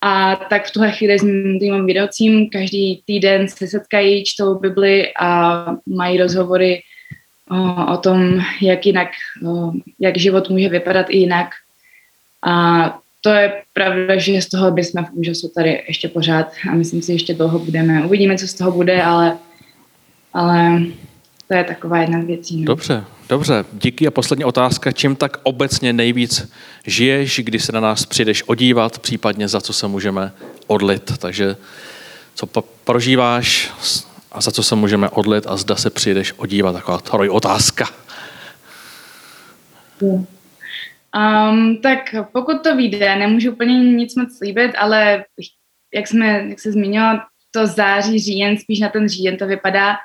[0.00, 5.66] A tak v tuhle chvíli s mým vedoucím každý týden se setkají, čtou Bibli a
[5.86, 6.80] mají rozhovory
[7.50, 9.08] o, o tom, jak jinak,
[9.46, 11.48] o, jak život může vypadat i jinak.
[12.46, 17.02] A to je pravda, že z toho bychom v úžasu tady ještě pořád a myslím
[17.02, 18.06] si, že ještě dlouho budeme.
[18.06, 19.38] Uvidíme, co z toho bude, ale,
[20.34, 20.82] ale
[21.48, 22.60] to je taková jedna z věcí.
[22.60, 22.64] No.
[22.64, 23.64] Dobře, dobře.
[23.72, 24.92] Díky a poslední otázka.
[24.92, 26.52] Čím tak obecně nejvíc
[26.86, 30.32] žiješ, když se na nás přijdeš odívat, případně za co se můžeme
[30.66, 31.18] odlit.
[31.18, 31.56] Takže
[32.34, 32.46] co
[32.84, 33.72] prožíváš
[34.32, 36.72] a za co se můžeme odlit a zda se přijdeš odívat.
[36.72, 37.88] Taková troj otázka.
[40.00, 45.24] Um, tak pokud to vyjde, nemůžu úplně nic moc slíbit, ale
[45.94, 49.96] jak, jsme, jak se zmínila, to září, říjen, spíš na ten říjen to vypadá,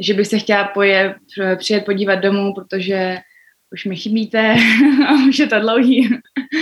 [0.00, 1.14] že bych se chtěla poje,
[1.58, 3.18] přijet podívat domů, protože
[3.72, 4.56] už mi chybíte
[5.08, 6.08] a už je to dlouhý.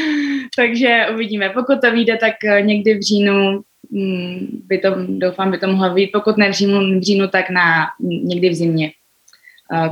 [0.57, 1.51] Takže uvidíme.
[1.51, 6.13] Pokud to vyjde, tak někdy v říjnu mm, by to, doufám, by to mohlo být.
[6.13, 8.93] Pokud ne v říjnu, v říjnu tak na někdy v zimě,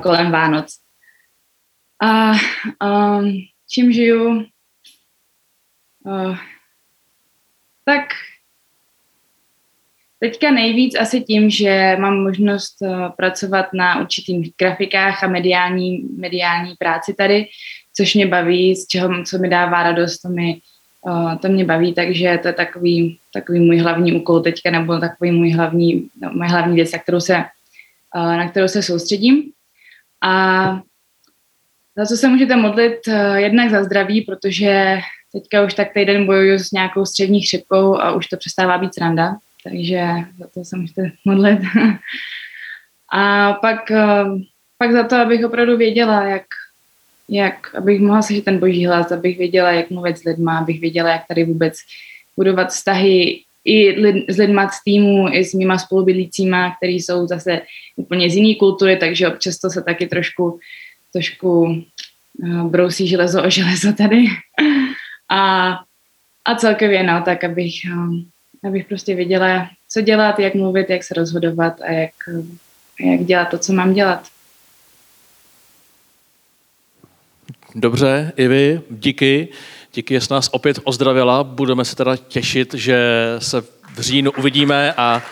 [0.02, 0.76] kolem Vánoc.
[2.02, 2.32] A
[3.18, 3.32] um,
[3.70, 4.44] čím žiju?
[6.04, 6.36] Uh,
[7.84, 8.02] tak
[10.20, 16.74] Teďka nejvíc asi tím, že mám možnost uh, pracovat na určitých grafikách a mediální, mediální
[16.78, 17.46] práci tady,
[17.96, 20.60] což mě baví, z čeho, co mi dává radost, to, mi,
[21.00, 25.30] uh, to mě baví, takže to je takový, takový můj hlavní úkol teďka, nebo takový
[25.30, 29.42] můj hlavní, no, můj hlavní věc, na kterou se, uh, na kterou se soustředím.
[30.22, 30.82] A
[31.96, 32.96] za co se můžete modlit?
[33.36, 34.98] Jednak za zdraví, protože
[35.32, 39.36] teďka už tak týden bojuju s nějakou střední chřipkou a už to přestává být sranda,
[39.64, 40.06] takže
[40.38, 41.60] za to se můžete modlit.
[43.12, 44.24] A pak, eh,
[44.78, 46.46] pak za to, abych opravdu věděla, jak,
[47.28, 51.10] jak abych mohla slyšet ten boží hlas, abych věděla, jak mluvit s lidma, abych věděla,
[51.10, 51.78] jak tady vůbec
[52.36, 57.60] budovat vztahy i lid, s lidma z týmu, i s mýma spolubydlícíma, kteří jsou zase
[57.96, 60.58] úplně z jiné kultury, takže občas to se taky trošku,
[61.12, 64.24] trošku uh, brousí železo o železo tady.
[65.30, 65.72] a,
[66.44, 68.29] a celkově, no, tak abych, um,
[68.64, 72.12] abych prostě věděla, co dělat, jak mluvit, jak se rozhodovat a jak,
[73.00, 74.28] jak dělat to, co mám dělat.
[77.74, 79.48] Dobře, i vy, díky.
[79.94, 81.44] Díky, že jsi nás opět ozdravila.
[81.44, 82.98] Budeme se teda těšit, že
[83.38, 83.60] se
[83.94, 85.22] v říjnu uvidíme a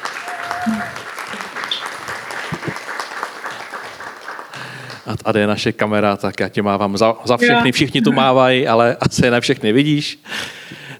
[5.06, 8.68] a tady je naše kamera, tak já ti mávám za, za všechny, všichni tu mávají,
[8.68, 10.18] ale asi ne všechny vidíš.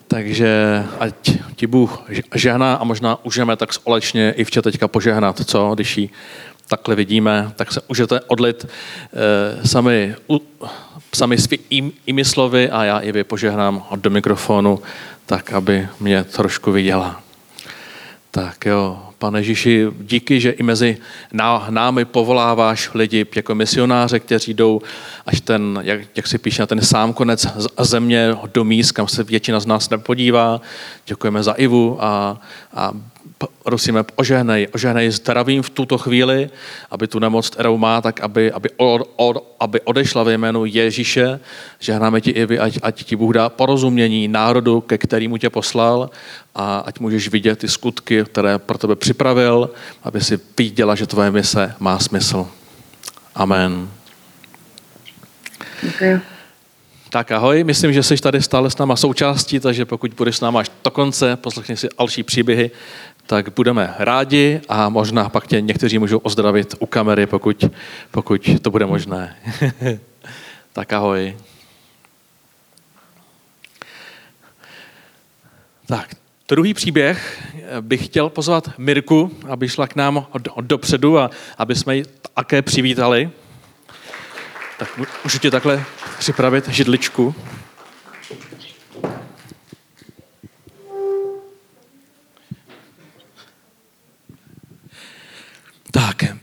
[0.08, 2.02] Takže ať ti Bůh
[2.34, 6.10] žehná a možná užijeme tak společně i včet teďka požehnat, co, když ji
[6.68, 10.42] takhle vidíme, tak se můžete odlit eh, sami, u,
[11.14, 14.80] sami svými slovy a já i vy požehnám do mikrofonu,
[15.26, 17.22] tak aby mě trošku viděla.
[18.30, 20.96] Tak jo, pane Ježíši, díky, že i mezi
[21.70, 24.80] námi povoláváš lidi jako misionáře, kteří jdou
[25.26, 27.46] až ten, jak, jak si píše, na ten sám konec
[27.80, 30.60] země do míst, kam se většina z nás nepodívá.
[31.06, 32.40] Děkujeme za Ivu a,
[32.74, 32.92] a
[33.38, 36.50] prosíme, ožehnej, ožehnej zdravím v tuto chvíli,
[36.90, 41.40] aby tu nemoc, kterou má, tak aby, aby, od, od, aby odešla ve jménu Ježíše.
[41.78, 46.10] Žehnáme ti, Ivi, ať, ať ti Bůh dá porozumění národu, ke kterému tě poslal
[46.54, 49.70] a ať můžeš vidět ty skutky, které pro tebe připravil,
[50.02, 52.46] aby si viděla, že tvoje mise má smysl.
[53.34, 53.88] Amen.
[55.82, 56.20] Děkuji.
[57.10, 60.60] Tak ahoj, myslím, že jsi tady stále s náma součástí, takže pokud budeš s náma
[60.60, 62.70] až do konce, poslechni si další příběhy,
[63.28, 67.64] tak budeme rádi a možná pak tě někteří můžou ozdravit u kamery, pokud,
[68.10, 69.36] pokud to bude možné.
[70.72, 71.36] tak ahoj.
[75.86, 76.14] Tak,
[76.48, 77.42] druhý příběh
[77.80, 82.04] bych chtěl pozvat Mirku, aby šla k nám od, od dopředu a aby jsme ji
[82.34, 83.30] také přivítali.
[84.78, 84.88] Tak
[85.24, 85.84] můžu ti takhle
[86.18, 87.34] připravit židličku.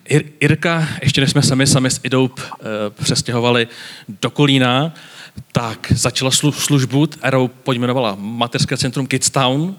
[0.10, 3.68] Ir- Irka, ještě než jsme sami sami s Idou e, přestěhovali
[4.22, 4.94] do Kolína,
[5.52, 9.76] tak začala slu- službu, kterou pojmenovala Materské centrum Kidstown,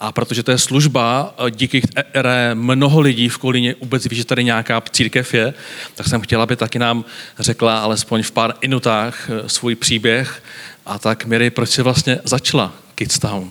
[0.00, 4.24] a protože to je služba, eh, díky které mnoho lidí v Kolíně vůbec ví, že
[4.24, 5.54] tady nějaká církev je,
[5.94, 7.04] tak jsem chtěla, aby taky nám
[7.38, 10.42] řekla alespoň v pár minutách eh, svůj příběh.
[10.86, 13.50] A tak, Miri, proč jsi vlastně začala Kidstown?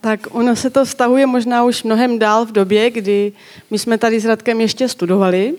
[0.00, 3.32] Tak ono se to vztahuje možná už mnohem dál v době, kdy
[3.70, 5.54] my jsme tady s Radkem ještě studovali.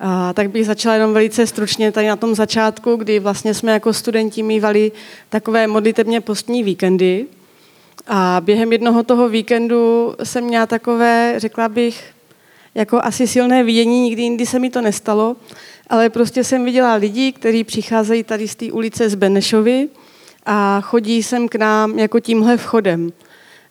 [0.00, 3.92] A, tak bych začala jenom velice stručně tady na tom začátku, kdy vlastně jsme jako
[3.92, 4.92] studenti mývali
[5.28, 7.26] takové modlitebně postní víkendy.
[8.06, 12.04] A během jednoho toho víkendu jsem měla takové, řekla bych,
[12.74, 15.36] jako asi silné vidění, nikdy jindy se mi to nestalo,
[15.90, 19.88] ale prostě jsem viděla lidi, kteří přicházejí tady z té ulice z Benešovy
[20.46, 23.12] a chodí sem k nám jako tímhle vchodem.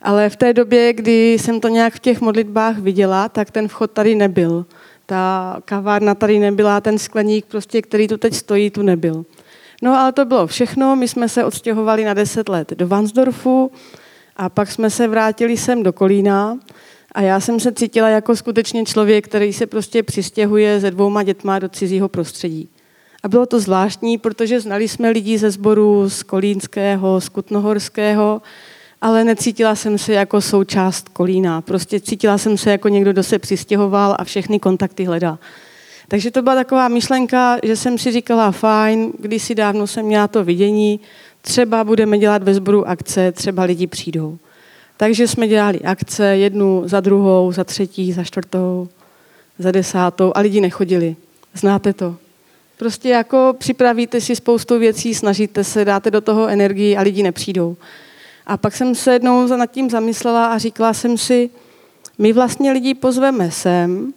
[0.02, 3.92] Ale v té době, kdy jsem to nějak v těch modlitbách viděla, tak ten vchod
[3.92, 4.66] tady nebyl.
[5.06, 9.26] Ta kavárna tady nebyla, ten skleník, prostě, který tu teď stojí, tu nebyl.
[9.82, 13.72] No ale to bylo všechno, my jsme se odstěhovali na 10 let do Vansdorfu,
[14.38, 16.58] a pak jsme se vrátili sem do Kolína
[17.12, 21.60] a já jsem se cítila jako skutečně člověk, který se prostě přistěhuje se dvouma dětma
[21.60, 22.70] do cizího prostředí.
[23.26, 28.42] A bylo to zvláštní, protože znali jsme lidi ze sboru z Kolínského, z Kutnohorského,
[29.02, 31.62] ale necítila jsem se jako součást Kolína.
[31.62, 35.40] Prostě cítila jsem se jako někdo, kdo se přistěhoval a všechny kontakty hledá.
[36.08, 40.44] Takže to byla taková myšlenka, že jsem si říkala, fajn, kdysi dávno jsem měla to
[40.44, 41.00] vidění,
[41.42, 44.38] třeba budeme dělat ve sboru akce, třeba lidi přijdou.
[44.98, 48.88] Takže jsme dělali akce jednu za druhou, za třetí, za čtvrtou,
[49.60, 51.16] za desátou a lidi nechodili.
[51.54, 52.16] Znáte to?
[52.78, 57.78] Prostě jako připravíte si spoustu věcí, snažíte se, dáte do toho energii a lidi nepřijdou.
[58.46, 61.50] A pak jsem se jednou nad tím zamyslela a říkala jsem si,
[62.18, 64.14] my vlastně lidi pozveme sem,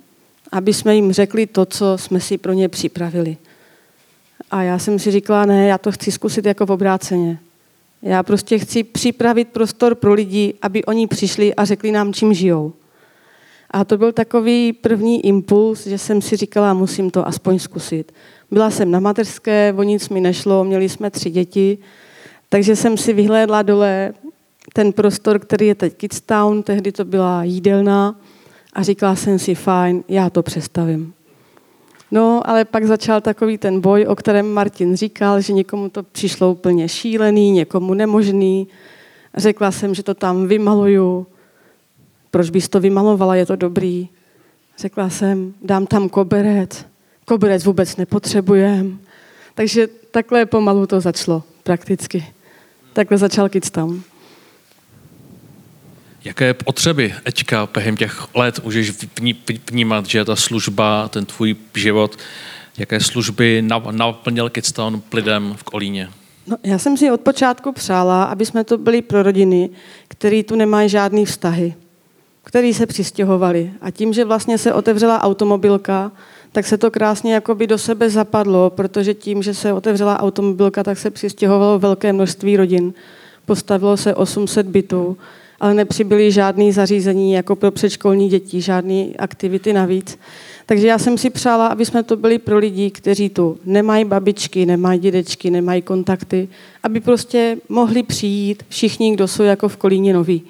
[0.53, 3.37] aby jsme jim řekli to, co jsme si pro ně připravili.
[4.51, 7.38] A já jsem si říkala, ne, já to chci zkusit jako v obráceně.
[8.03, 12.73] Já prostě chci připravit prostor pro lidi, aby oni přišli a řekli nám, čím žijou.
[13.71, 18.12] A to byl takový první impuls, že jsem si říkala, musím to aspoň zkusit.
[18.51, 21.79] Byla jsem na mateřské, o nic mi nešlo, měli jsme tři děti,
[22.49, 24.13] takže jsem si vyhlédla dole
[24.73, 28.21] ten prostor, který je teď Kidstown, tehdy to byla jídelna
[28.73, 31.15] a říkala jsem si, fajn, já to přestavím.
[32.11, 36.53] No, ale pak začal takový ten boj, o kterém Martin říkal, že někomu to přišlo
[36.53, 38.69] úplně šílený, někomu nemožný.
[39.37, 41.27] Řekla jsem, že to tam vymaluju.
[42.31, 44.09] Proč bys to vymalovala, je to dobrý.
[44.79, 46.87] Řekla jsem, dám tam koberec.
[47.29, 48.99] Koberec vůbec nepotřebujem.
[49.55, 52.27] Takže takhle pomalu to začalo prakticky.
[52.93, 54.03] Takhle začal Kidstown.
[56.25, 58.93] Jaké potřeby teďka během těch let můžeš
[59.71, 62.17] vnímat, že ta služba, ten tvůj život,
[62.79, 66.11] jaké služby naplnil Kidstown lidem v Kolíně?
[66.47, 69.71] No, já jsem si od počátku přála, aby jsme to byli pro rodiny,
[70.09, 71.75] které tu nemají žádný vztahy,
[72.45, 73.73] který se přistěhovali.
[73.81, 76.12] A tím, že vlastně se otevřela automobilka,
[76.53, 80.99] tak se to krásně jakoby do sebe zapadlo, protože tím, že se otevřela automobilka, tak
[80.99, 82.95] se přistěhovalo velké množství rodin.
[83.47, 85.17] Postavilo se 800 bytů
[85.61, 90.19] ale nepřibyly žádné zařízení jako pro předškolní děti, žádné aktivity navíc.
[90.67, 94.67] Takže já jsem si přála, aby jsme to byli pro lidi, kteří tu nemají babičky,
[94.67, 96.49] nemají dědečky, nemají kontakty,
[96.83, 100.42] aby prostě mohli přijít všichni, kdo jsou jako v Kolíně noví.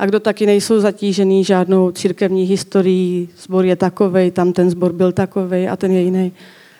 [0.00, 5.12] A kdo taky nejsou zatížený žádnou církevní historií, sbor je takovej, tam ten sbor byl
[5.12, 6.32] takovej a ten je jiný.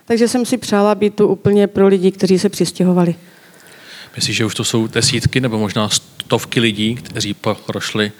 [0.05, 3.15] Takže jsem si přála být tu úplně pro lidi, kteří se přistěhovali.
[4.17, 8.13] Myslíš, že už to jsou desítky nebo možná stovky lidí, kteří prošli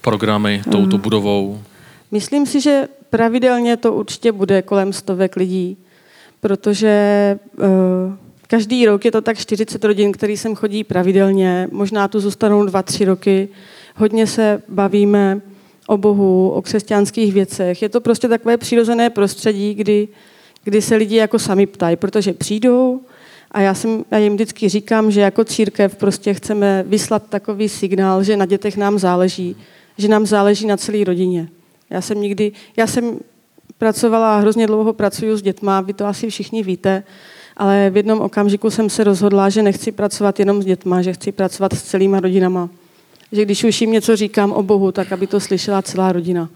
[0.00, 1.02] programy touto mm.
[1.02, 1.62] budovou?
[2.10, 5.76] Myslím si, že pravidelně to určitě bude kolem stovek lidí,
[6.40, 7.66] protože uh,
[8.46, 12.82] každý rok je to tak 40 rodin, který sem chodí pravidelně, možná tu zůstanou dva,
[12.82, 13.48] tři roky.
[14.00, 15.40] Hodně se bavíme
[15.86, 17.82] o Bohu, o křesťanských věcech.
[17.82, 20.08] Je to prostě takové přirozené prostředí, kdy,
[20.64, 23.00] kdy se lidi jako sami ptají, protože přijdou
[23.50, 28.22] A já, jsem, já jim vždycky říkám, že jako církev prostě chceme vyslat takový signál,
[28.22, 29.56] že na dětech nám záleží,
[29.98, 31.48] že nám záleží na celé rodině.
[31.90, 33.18] Já jsem nikdy, já jsem
[33.78, 37.02] pracovala, hrozně dlouho pracuji s dětma, vy to asi všichni víte,
[37.56, 41.32] ale v jednom okamžiku jsem se rozhodla, že nechci pracovat jenom s dětma, že chci
[41.32, 42.68] pracovat s celýma rodinama.
[43.32, 46.48] Že když už jim něco říkám o Bohu, tak aby to slyšela celá rodina.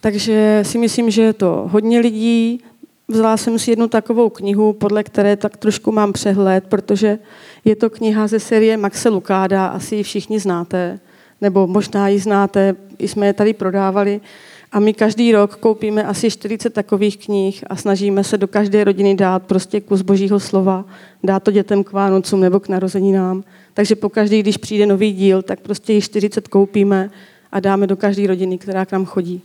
[0.00, 2.60] Takže si myslím, že je to hodně lidí.
[3.08, 7.18] Vzala jsem si jednu takovou knihu, podle které tak trošku mám přehled, protože
[7.64, 11.00] je to kniha ze série Maxe Lukáda, asi ji všichni znáte,
[11.40, 14.20] nebo možná ji znáte, i jsme je tady prodávali.
[14.72, 19.14] A my každý rok koupíme asi 40 takových knih a snažíme se do každé rodiny
[19.14, 20.84] dát prostě kus božího slova,
[21.24, 23.44] dát to dětem k Vánocům nebo k narozeninám.
[23.74, 27.10] Takže po každý, když přijde nový díl, tak prostě jich 40 koupíme
[27.52, 29.42] a dáme do každé rodiny, která k nám chodí.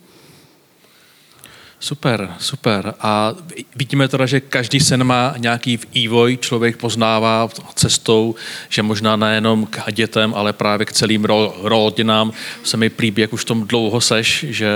[1.80, 2.93] Super, super.
[2.99, 3.34] A
[3.76, 8.36] vidíme teda, že každý sen má nějaký vývoj, člověk poznává cestou,
[8.69, 11.26] že možná nejenom k dětem, ale právě k celým
[11.61, 12.32] rodinám.
[12.63, 14.69] Se mi líbí, jak už v tom dlouho seš, že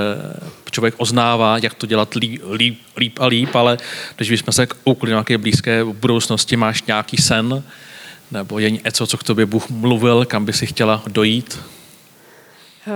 [0.72, 3.78] člověk oznává, jak to dělat líp, líp, líp a líp, ale
[4.16, 7.64] když bychom se koukli nějaké blízké budoucnosti, máš nějaký sen,
[8.32, 11.60] nebo je něco, co k tobě Bůh mluvil, kam by si chtěla dojít?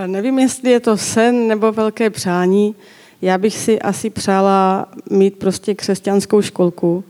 [0.05, 2.75] Nevím, jestli je to sen nebo velké přání.
[3.21, 7.03] Já bych si asi přála mít prostě křesťanskou školku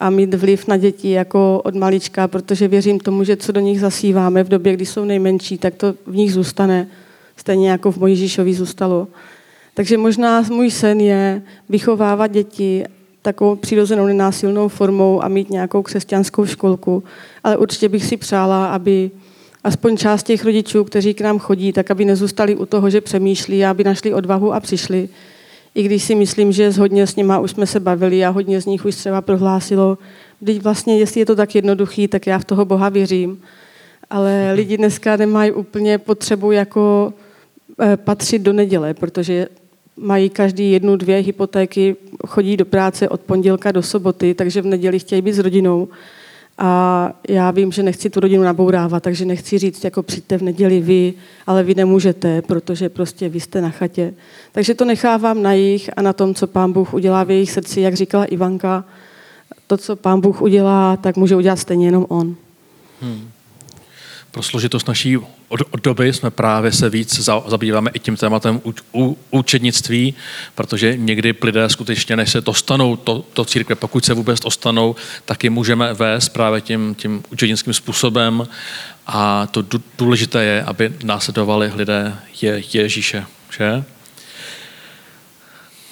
[0.00, 3.80] a mít vliv na děti jako od malička, protože věřím tomu, že co do nich
[3.80, 6.88] zasíváme v době, kdy jsou nejmenší, tak to v nich zůstane.
[7.36, 9.08] Stejně jako v Mojžíšovi zůstalo.
[9.74, 12.84] Takže možná můj sen je vychovávat děti
[13.22, 17.02] takovou přirozenou nenásilnou formou a mít nějakou křesťanskou školku.
[17.44, 19.10] Ale určitě bych si přála, aby
[19.64, 23.64] aspoň část těch rodičů, kteří k nám chodí, tak aby nezůstali u toho, že přemýšlí,
[23.64, 25.08] aby našli odvahu a přišli,
[25.74, 28.66] i když si myslím, že hodně s nima už jsme se bavili a hodně z
[28.66, 29.98] nich už třeba prohlásilo,
[30.40, 33.42] když vlastně, jestli je to tak jednoduchý, tak já v toho Boha věřím.
[34.10, 37.14] Ale lidi dneska nemají úplně potřebu jako
[37.80, 39.46] eh, patřit do neděle, protože
[40.00, 41.96] mají každý jednu, dvě hypotéky,
[42.26, 45.88] chodí do práce od pondělka do soboty, takže v neděli chtějí být s rodinou.
[46.58, 50.80] A já vím, že nechci tu rodinu nabourávat, takže nechci říct, jako přijďte v neděli
[50.80, 51.14] vy,
[51.46, 54.14] ale vy nemůžete, protože prostě vy jste na chatě.
[54.52, 57.80] Takže to nechávám na jich a na tom, co pán Bůh udělá v jejich srdci,
[57.80, 58.84] jak říkala Ivanka.
[59.66, 62.36] To, co pán Bůh udělá, tak může udělat stejně jenom on.
[63.00, 63.30] Hmm
[64.30, 65.18] pro složitost naší
[65.50, 68.60] od, doby jsme právě se víc zabýváme i tím tématem
[69.30, 70.14] účetnictví,
[70.54, 75.44] protože někdy lidé skutečně, než se dostanou to, to církve, pokud se vůbec dostanou, tak
[75.44, 78.48] je můžeme vést právě tím, tím účetnickým způsobem
[79.06, 79.64] a to
[79.98, 83.26] důležité je, aby následovali lidé je, Ježíše.
[83.58, 83.84] Že?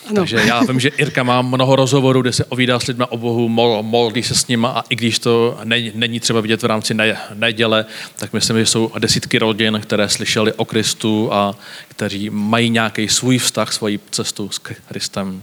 [0.08, 0.16] Ano.
[0.16, 3.48] Takže já vím, že Irka má mnoho rozhovorů, kde se ovídá s lidmi o Bohu,
[3.82, 7.16] modlí se s nimi a i když to není, není třeba vidět v rámci ne,
[7.34, 7.86] neděle,
[8.18, 11.54] tak myslím, že jsou desítky rodin, které slyšeli o Kristu a
[11.88, 15.42] kteří mají nějaký svůj vztah, svoji cestu s Kristem.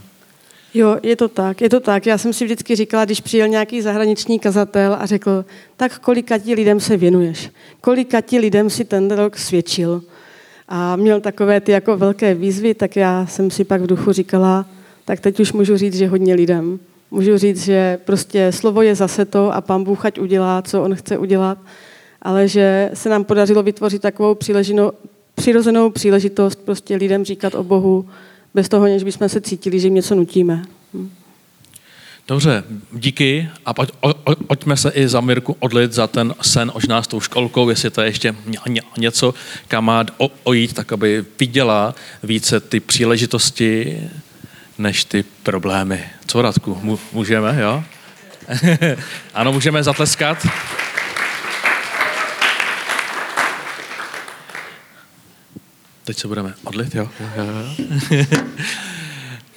[0.73, 2.05] Jo, je to tak, je to tak.
[2.05, 5.45] Já jsem si vždycky říkala, když přijel nějaký zahraniční kazatel a řekl,
[5.77, 7.49] tak kolika ti lidem se věnuješ?
[7.81, 10.03] Kolika ti lidem si ten rok svědčil?
[10.67, 14.65] A měl takové ty jako velké výzvy, tak já jsem si pak v duchu říkala,
[15.05, 16.79] tak teď už můžu říct, že hodně lidem.
[17.11, 20.95] Můžu říct, že prostě slovo je zase to a pán Bůh ať udělá, co on
[20.95, 21.57] chce udělat,
[22.21, 24.35] ale že se nám podařilo vytvořit takovou
[25.35, 28.05] přirozenou příležitost prostě lidem říkat o Bohu,
[28.53, 30.63] bez toho, než bychom se cítili, že jim něco nutíme.
[30.93, 31.09] Hm.
[32.27, 33.91] Dobře, díky a pojď,
[34.47, 38.01] pojďme se i za Mirku odlit za ten sen možná s tou školkou, jestli to
[38.01, 38.35] je ještě
[38.97, 39.33] něco,
[39.67, 40.05] kam má
[40.43, 43.99] ojít, tak aby viděla více ty příležitosti
[44.77, 46.05] než ty problémy.
[46.25, 47.83] Co, Radku, můžeme, jo?
[49.33, 50.47] ano, můžeme zatleskat.
[56.03, 57.09] Teď se budeme odlit, jo?
[57.19, 57.45] jo, jo,
[58.11, 58.37] jo.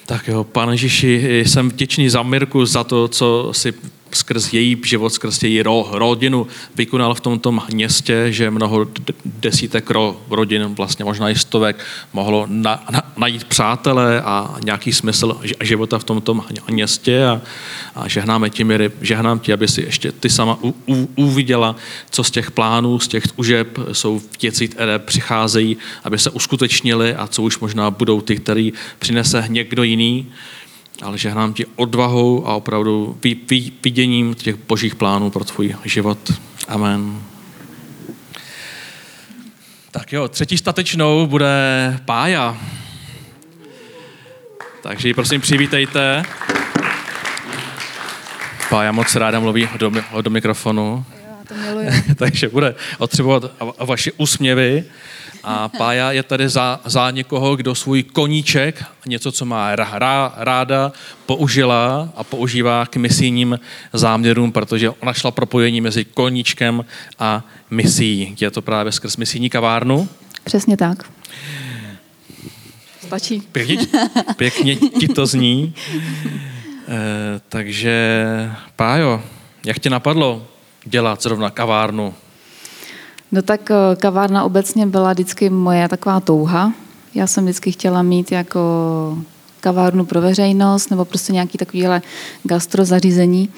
[0.08, 3.74] Tak jo, pane Ježíši, jsem vděčný za Mirku, za to, co si
[4.12, 6.46] skrz její život, skrz její ro, rodinu
[6.76, 8.86] vykonal v tomto městě, že mnoho
[9.24, 15.40] desítek ro, rodin, vlastně možná i stovek, mohlo na, na, najít přátelé a nějaký smysl
[15.62, 17.26] života v tomto městě.
[17.26, 17.40] A,
[17.94, 21.76] a žehnáme ti, Miry, žehnám ti, aby si ještě ty sama u, u, uviděla,
[22.10, 27.26] co z těch plánů, z těch užeb jsou věci, které přicházejí, aby se uskutečnili a
[27.26, 30.26] co už možná budou ty, který přinese někdo jiný
[31.02, 33.18] ale žehnám ti odvahou a opravdu
[33.82, 36.32] viděním těch božích plánů pro tvůj život.
[36.68, 37.22] Amen.
[39.90, 42.56] Tak jo, třetí statečnou bude Pája.
[44.82, 46.22] Takže ji prosím přivítejte.
[48.70, 51.04] Pája moc ráda mluví do, do mikrofonu.
[51.28, 51.88] Já to miluji.
[52.16, 53.44] takže bude potřebovat
[53.78, 54.84] vaše úsměvy.
[55.44, 60.92] A Pája je tady za, za někoho, kdo svůj koníček, něco, co má rá, ráda,
[61.26, 63.60] použila a používá k misijním
[63.92, 66.84] záměrům, protože ona šla propojení mezi koníčkem
[67.18, 68.36] a misí.
[68.40, 70.08] Je to právě skrz misijní kavárnu.
[70.44, 71.10] Přesně tak.
[73.06, 73.40] Stačí.
[73.40, 73.86] Pěkně,
[74.36, 75.74] pěkně ti to zní.
[76.88, 78.26] E, takže,
[78.76, 79.22] Pájo,
[79.64, 80.46] jak tě napadlo
[80.84, 82.14] dělat zrovna kavárnu?
[83.32, 86.72] No tak eh, kavárna obecně byla vždycky moje taková touha.
[87.14, 88.60] Já jsem vždycky chtěla mít jako
[89.60, 92.02] kavárnu pro veřejnost nebo prostě nějaký takovýhle
[92.44, 93.48] gastro zařízení.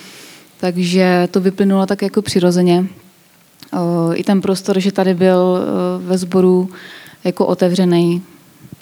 [0.60, 2.86] Takže to vyplynulo tak jako přirozeně.
[3.72, 6.70] Eh, I ten prostor, že tady byl eh, ve sboru
[7.24, 8.22] jako otevřený.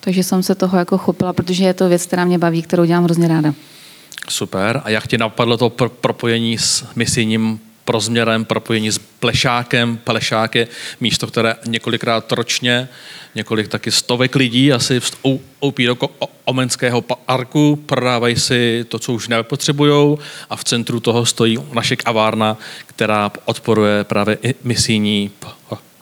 [0.00, 3.04] Takže jsem se toho jako chopila, protože je to věc, která mě baví, kterou dělám
[3.04, 3.54] hrozně ráda.
[4.28, 4.80] Super.
[4.84, 9.96] A jak ti napadlo to propojení s misijním rozměrem, propojení s plešákem.
[9.96, 10.68] Plešák je
[11.00, 12.88] místo, které několikrát ročně,
[13.34, 15.96] několik taky stovek lidí asi vstoupí do
[16.44, 20.18] Omenského parku, prodávají si to, co už nepotřebují
[20.50, 25.30] a v centru toho stojí naše kavárna, která odporuje právě i misijní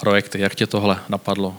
[0.01, 0.41] projekty.
[0.41, 1.57] Jak tě tohle napadlo?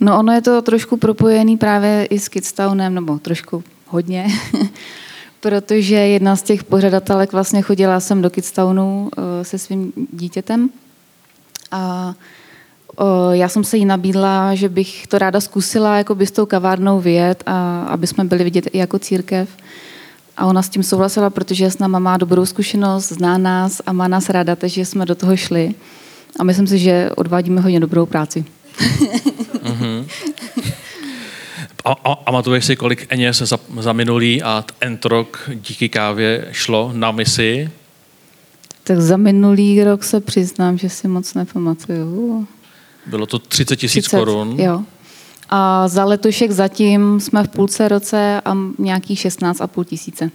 [0.00, 4.26] No ono je to trošku propojený právě i s Kidstownem, nebo trošku hodně,
[5.44, 10.70] protože jedna z těch pořadatelek vlastně chodila jsem do Kidstownu eh, se svým dítětem
[11.70, 12.14] a
[13.32, 17.00] já jsem se jí nabídla, že bych to ráda zkusila jako by s tou kavárnou
[17.00, 19.48] vyjet, a aby jsme byli vidět i jako církev.
[20.36, 24.08] A ona s tím souhlasila, protože s náma má dobrou zkušenost, zná nás a má
[24.08, 25.74] nás ráda, takže jsme do toho šli.
[26.38, 28.44] A myslím si, že odvádíme hodně dobrou práci.
[29.64, 30.06] Mm-hmm.
[31.84, 36.90] A, a, a matuješ si, kolik peněz za, za minulý a entrok díky kávě šlo
[36.94, 37.70] na misi?
[38.84, 42.46] Tak za minulý rok se přiznám, že si moc nepamatuju.
[43.06, 44.60] Bylo to 30 tisíc korun?
[44.60, 44.82] Jo.
[45.48, 50.30] A za letošek zatím jsme v půlce roce a nějakých 16,5 tisíce.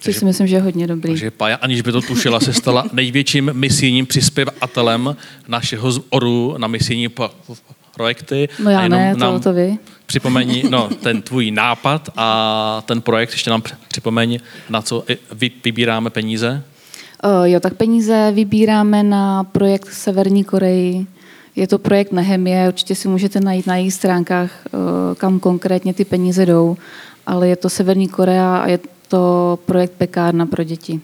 [0.00, 1.12] Což si myslím, že je hodně dobrý.
[1.12, 5.16] Takže Paja, aniž by to tušila, se stala největším misijním přispěvatelem
[5.48, 7.08] našeho zboru na misijní
[7.94, 8.48] projekty.
[8.64, 9.78] No já a jenom ne, nám to vy.
[10.06, 14.38] Připomeň no, ten tvůj nápad a ten projekt, ještě nám připomeň,
[14.70, 16.62] na co vy, vybíráme peníze.
[17.24, 21.06] Uh, jo, tak peníze vybíráme na projekt Severní Koreji.
[21.56, 24.80] Je to projekt Nehemie, určitě si můžete najít na jejich stránkách, uh,
[25.14, 26.76] kam konkrétně ty peníze jdou,
[27.26, 28.78] ale je to Severní Korea a je
[29.08, 31.00] to projekt Pekárna pro děti.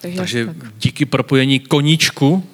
[0.00, 2.44] Takže, Takže díky propojení koníčku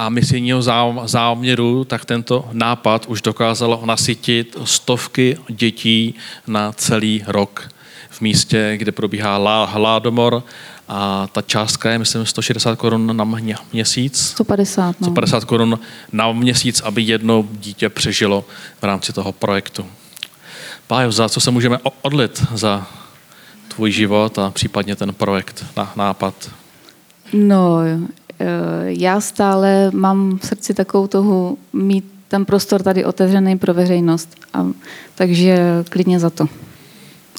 [0.00, 0.62] a misijního
[1.04, 6.14] záměru, tak tento nápad už dokázalo nasytit stovky dětí
[6.46, 7.68] na celý rok
[8.10, 10.42] v místě, kde probíhá hladomor
[10.88, 13.28] a ta částka je, myslím, 160 korun na
[13.72, 14.30] měsíc.
[14.30, 15.04] 150, no.
[15.04, 15.78] 150 korun
[16.12, 18.44] na měsíc, aby jedno dítě přežilo
[18.80, 19.86] v rámci toho projektu.
[20.86, 22.86] Pájo, za co se můžeme odlit za
[23.68, 25.64] tvůj život a případně ten projekt,
[25.96, 26.50] nápad?
[27.32, 27.78] No,
[28.86, 34.36] já stále mám v srdci takovou toho mít ten prostor tady otevřený pro veřejnost.
[34.54, 34.66] A,
[35.14, 36.46] takže klidně za to.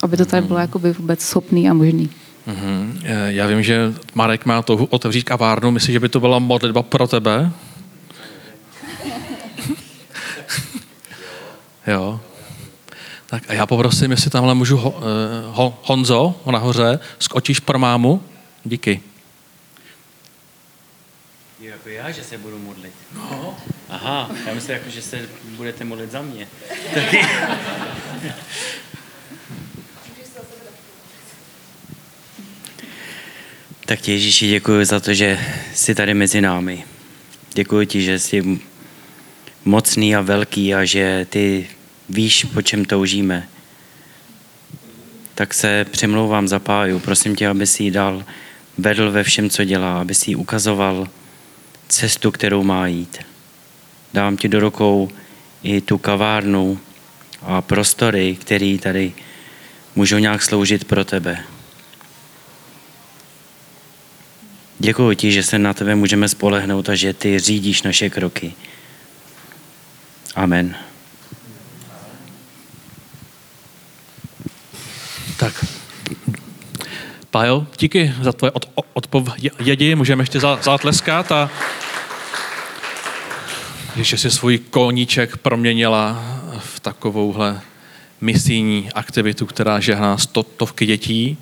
[0.04, 0.62] Aby to tady bylo mhm.
[0.62, 2.10] jakoby vůbec schopný a možný.
[2.48, 2.94] Mm-hmm.
[3.28, 5.72] Já vím, že Marek má touhu otevřít kavárnu.
[5.72, 7.52] Myslíš, že by to byla modlitba pro tebe?
[11.88, 12.20] jo.
[13.28, 14.98] Tak a já poprosím, jestli tamhle můžu ho, uh,
[15.52, 18.22] ho, Honzo nahoře, skočíš pro mámu.
[18.66, 19.02] Díky
[21.94, 22.94] já, že se budu modlit.
[23.16, 23.58] No.
[23.90, 26.48] Aha, já myslím, jako, že se budete modlit za mě.
[26.94, 27.20] Taky.
[33.86, 35.40] tak ti Ježíši děkuji za to, že
[35.74, 36.84] jsi tady mezi námi.
[37.54, 38.60] Děkuji ti, že jsi
[39.66, 41.68] mocný a velký a že ty
[42.10, 43.48] víš, po čem toužíme.
[45.36, 47.00] Tak se přemlouvám za páju.
[47.00, 48.26] Prosím tě, aby si ji dal,
[48.78, 51.08] vedl ve všem, co dělá, aby si ji ukazoval,
[51.92, 53.18] cestu, kterou má jít.
[54.14, 55.10] Dám ti do rukou
[55.64, 56.80] i tu kavárnu
[57.42, 59.14] a prostory, které tady
[59.96, 61.44] můžou nějak sloužit pro tebe.
[64.80, 68.54] Děkuji ti, že se na tebe můžeme spolehnout a že ty řídíš naše kroky.
[70.36, 70.76] Amen.
[75.38, 75.81] Tak.
[77.32, 78.52] Pájo, díky za tvoje
[78.94, 79.96] odpovědi.
[79.96, 81.50] Můžeme ještě zatleskat a
[83.96, 86.24] že si svůj koníček proměnila
[86.60, 87.62] v takovouhle
[88.22, 91.38] misijní aktivitu, která žehná stovky dětí.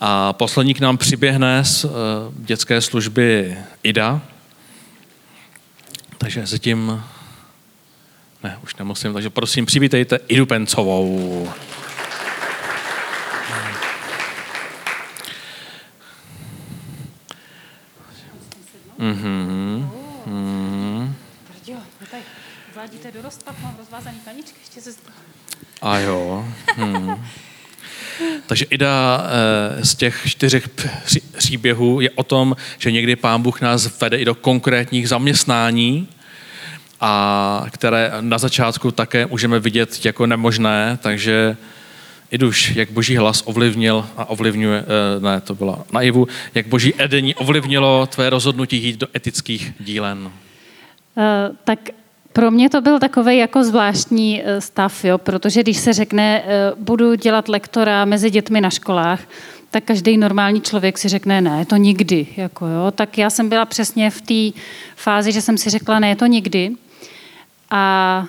[0.00, 1.90] A poslední k nám přiběhne z uh,
[2.36, 4.20] dětské služby Ida.
[6.18, 7.02] Takže se tím...
[8.44, 11.48] Ne, už nemusím, takže prosím, přivítejte Idu Pencovou.
[19.02, 19.90] Mhm.
[20.26, 21.14] Mhm.
[22.72, 24.90] Zvládíte dorost, pak mám rozvázaný kaničky, ještě se...
[25.82, 26.48] A jo.
[26.76, 27.24] Hmm.
[28.46, 30.68] Takže Ida eh, z těch čtyřech
[31.36, 36.08] příběhů je o tom, že někdy Pán Bůh nás vede i do konkrétních zaměstnání,
[37.00, 41.56] a které na začátku také můžeme vidět jako nemožné, takže
[42.32, 47.34] Iduš, jak boží hlas ovlivnil a ovlivňuje, eh, ne, to byla naivu, jak boží edení
[47.34, 50.18] ovlivnilo tvé rozhodnutí jít do etických dílen?
[50.24, 50.32] Uh,
[51.64, 51.78] tak
[52.32, 56.44] pro mě to byl takový jako zvláštní eh, stav, jo, protože když se řekne,
[56.78, 59.20] budu dělat lektora mezi dětmi na školách,
[59.70, 62.26] tak každý normální člověk si řekne, ne, to nikdy.
[62.36, 62.90] Jako jo.
[62.90, 64.60] Tak já jsem byla přesně v té
[64.96, 66.70] fázi, že jsem si řekla, ne, to nikdy.
[67.70, 68.26] A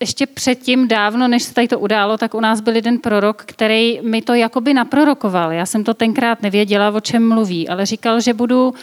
[0.00, 4.00] ještě předtím, dávno, než se tady to událo, tak u nás byl jeden prorok, který
[4.02, 5.52] mi to jakoby naprorokoval.
[5.52, 8.74] Já jsem to tenkrát nevěděla, o čem mluví, ale říkal, že budu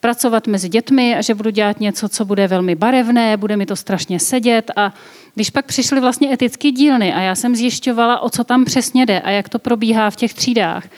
[0.00, 3.76] pracovat mezi dětmi a že budu dělat něco, co bude velmi barevné, bude mi to
[3.76, 4.70] strašně sedět.
[4.76, 4.94] A
[5.34, 9.20] když pak přišly vlastně etické dílny a já jsem zjišťovala, o co tam přesně jde
[9.20, 10.88] a jak to probíhá v těch třídách,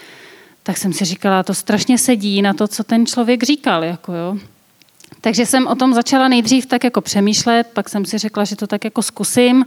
[0.62, 3.84] tak jsem si říkala, to strašně sedí na to, co ten člověk říkal.
[3.84, 4.38] Jako jo.
[5.24, 8.66] Takže jsem o tom začala nejdřív tak jako přemýšlet, pak jsem si řekla, že to
[8.66, 9.64] tak jako zkusím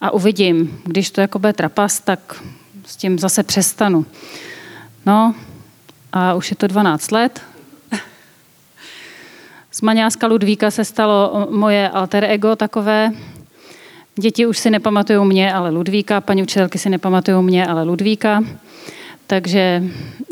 [0.00, 0.80] a uvidím.
[0.84, 2.42] Když to jako bude trapas, tak
[2.86, 4.06] s tím zase přestanu.
[5.06, 5.34] No
[6.12, 7.42] a už je to 12 let.
[9.70, 13.10] Z Maňáska Ludvíka se stalo moje alter ego takové.
[14.16, 16.20] Děti už si nepamatují mě, ale Ludvíka.
[16.20, 18.44] Paní učitelky si nepamatují mě, ale Ludvíka.
[19.26, 19.82] Takže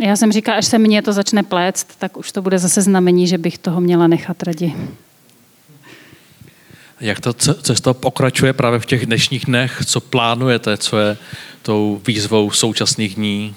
[0.01, 3.27] já jsem říkala, až se mně to začne pléct, tak už to bude zase znamení,
[3.27, 4.75] že bych toho měla nechat raději.
[7.01, 9.81] Jak to cesta pokračuje právě v těch dnešních dnech?
[9.87, 10.77] Co plánujete?
[10.77, 11.17] Co je
[11.63, 13.55] tou výzvou současných dní?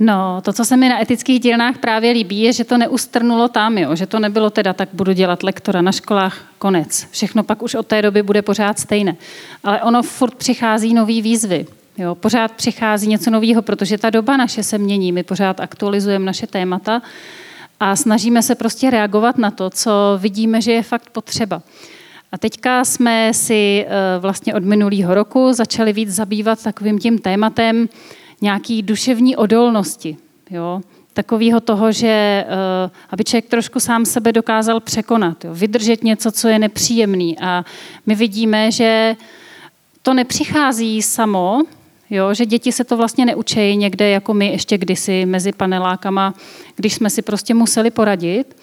[0.00, 3.78] No, to, co se mi na etických dílnách právě líbí, je, že to neustrnulo tam,
[3.78, 3.96] jo?
[3.96, 7.06] že to nebylo teda, tak budu dělat lektora na školách, konec.
[7.10, 9.16] Všechno pak už od té doby bude pořád stejné.
[9.64, 11.66] Ale ono furt přichází nový výzvy.
[11.98, 16.46] Jo, pořád přichází něco nového, protože ta doba naše se mění, my pořád aktualizujeme naše
[16.46, 17.02] témata
[17.80, 21.62] a snažíme se prostě reagovat na to, co vidíme, že je fakt potřeba.
[22.32, 27.88] A teďka jsme si eh, vlastně od minulého roku začali víc zabývat takovým tím tématem
[28.40, 30.16] nějaký duševní odolnosti.
[30.50, 30.80] Jo?
[31.12, 32.46] Takového toho, že eh,
[33.10, 35.54] aby člověk trošku sám sebe dokázal překonat, jo?
[35.54, 37.38] vydržet něco, co je nepříjemný.
[37.38, 37.64] A
[38.06, 39.16] my vidíme, že
[40.02, 41.62] to nepřichází samo,
[42.10, 46.34] Jo, že děti se to vlastně neučejí někde jako my ještě kdysi mezi panelákama,
[46.76, 48.56] když jsme si prostě museli poradit.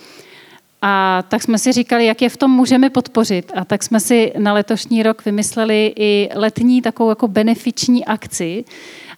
[0.81, 3.51] A tak jsme si říkali, jak je v tom můžeme podpořit.
[3.55, 8.65] A tak jsme si na letošní rok vymysleli i letní takovou jako benefiční akci.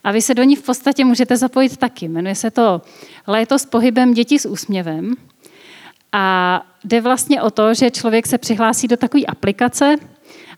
[0.03, 2.07] A vy se do ní v podstatě můžete zapojit taky.
[2.07, 2.81] Jmenuje se to
[3.27, 5.15] Léto s pohybem dětí s úsměvem.
[6.11, 9.95] A jde vlastně o to, že člověk se přihlásí do takové aplikace,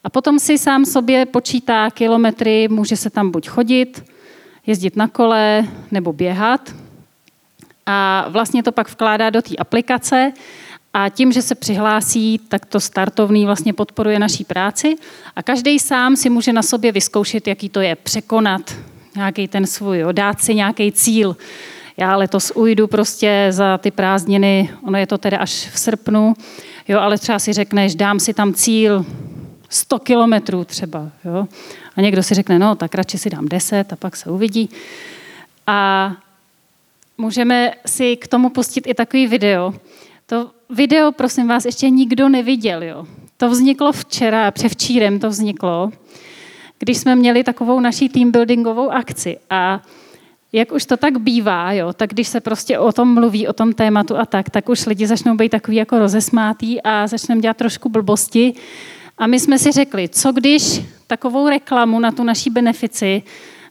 [0.03, 4.05] a potom si sám sobě počítá kilometry, může se tam buď chodit,
[4.67, 6.75] jezdit na kole nebo běhat.
[7.85, 10.33] A vlastně to pak vkládá do té aplikace
[10.93, 14.95] a tím, že se přihlásí, tak to startovný vlastně podporuje naší práci
[15.35, 18.75] a každý sám si může na sobě vyzkoušet, jaký to je překonat
[19.15, 21.37] nějaký ten svůj, jo, dát si nějaký cíl.
[21.97, 26.33] Já letos ujdu prostě za ty prázdniny, ono je to tedy až v srpnu,
[26.87, 29.05] jo, ale třeba si řekneš, dám si tam cíl
[29.69, 31.09] 100 kilometrů třeba.
[31.25, 31.47] Jo?
[31.95, 34.69] A někdo si řekne, no tak radši si dám 10 a pak se uvidí.
[35.67, 36.11] A
[37.17, 39.73] můžeme si k tomu pustit i takový video.
[40.25, 42.83] To video, prosím vás, ještě nikdo neviděl.
[42.83, 43.07] Jo?
[43.37, 45.91] To vzniklo včera, převčírem to vzniklo,
[46.79, 49.37] když jsme měli takovou naší teambuildingovou akci.
[49.49, 49.81] A
[50.51, 53.73] jak už to tak bývá, jo, tak když se prostě o tom mluví, o tom
[53.73, 57.89] tématu a tak, tak už lidi začnou být takový jako rozesmátý a začneme dělat trošku
[57.89, 58.53] blbosti
[59.19, 63.23] a my jsme si řekli, co když takovou reklamu na tu naší benefici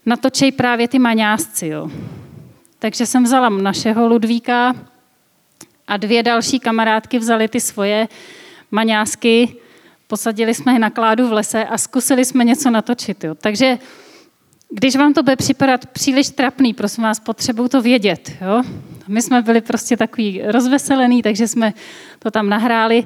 [0.05, 1.67] natočej právě ty maňásci.
[1.67, 1.91] Jo.
[2.79, 4.75] Takže jsem vzala našeho Ludvíka
[5.87, 8.07] a dvě další kamarádky vzali ty svoje
[8.71, 9.55] maňásky,
[10.07, 13.23] posadili jsme je na kládu v lese a zkusili jsme něco natočit.
[13.23, 13.35] Jo.
[13.35, 13.77] Takže
[14.69, 18.31] když vám to bude připadat příliš trapný, prosím vás, potřebuju to vědět.
[18.41, 18.63] Jo?
[19.07, 21.73] My jsme byli prostě takový rozveselení, takže jsme
[22.19, 23.05] to tam nahráli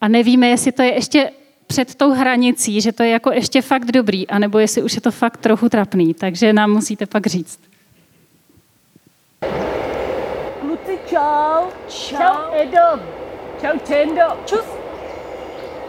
[0.00, 1.30] a nevíme, jestli to je ještě
[1.70, 5.10] před tou hranicí, že to je jako ještě fakt dobrý, anebo jestli už je to
[5.10, 6.14] fakt trochu trapný.
[6.14, 7.60] Takže nám musíte pak říct.
[11.10, 11.70] Čau.
[11.88, 13.02] Čau, Edo.
[13.60, 14.22] Čau, Čendo.
[14.46, 14.66] Čus.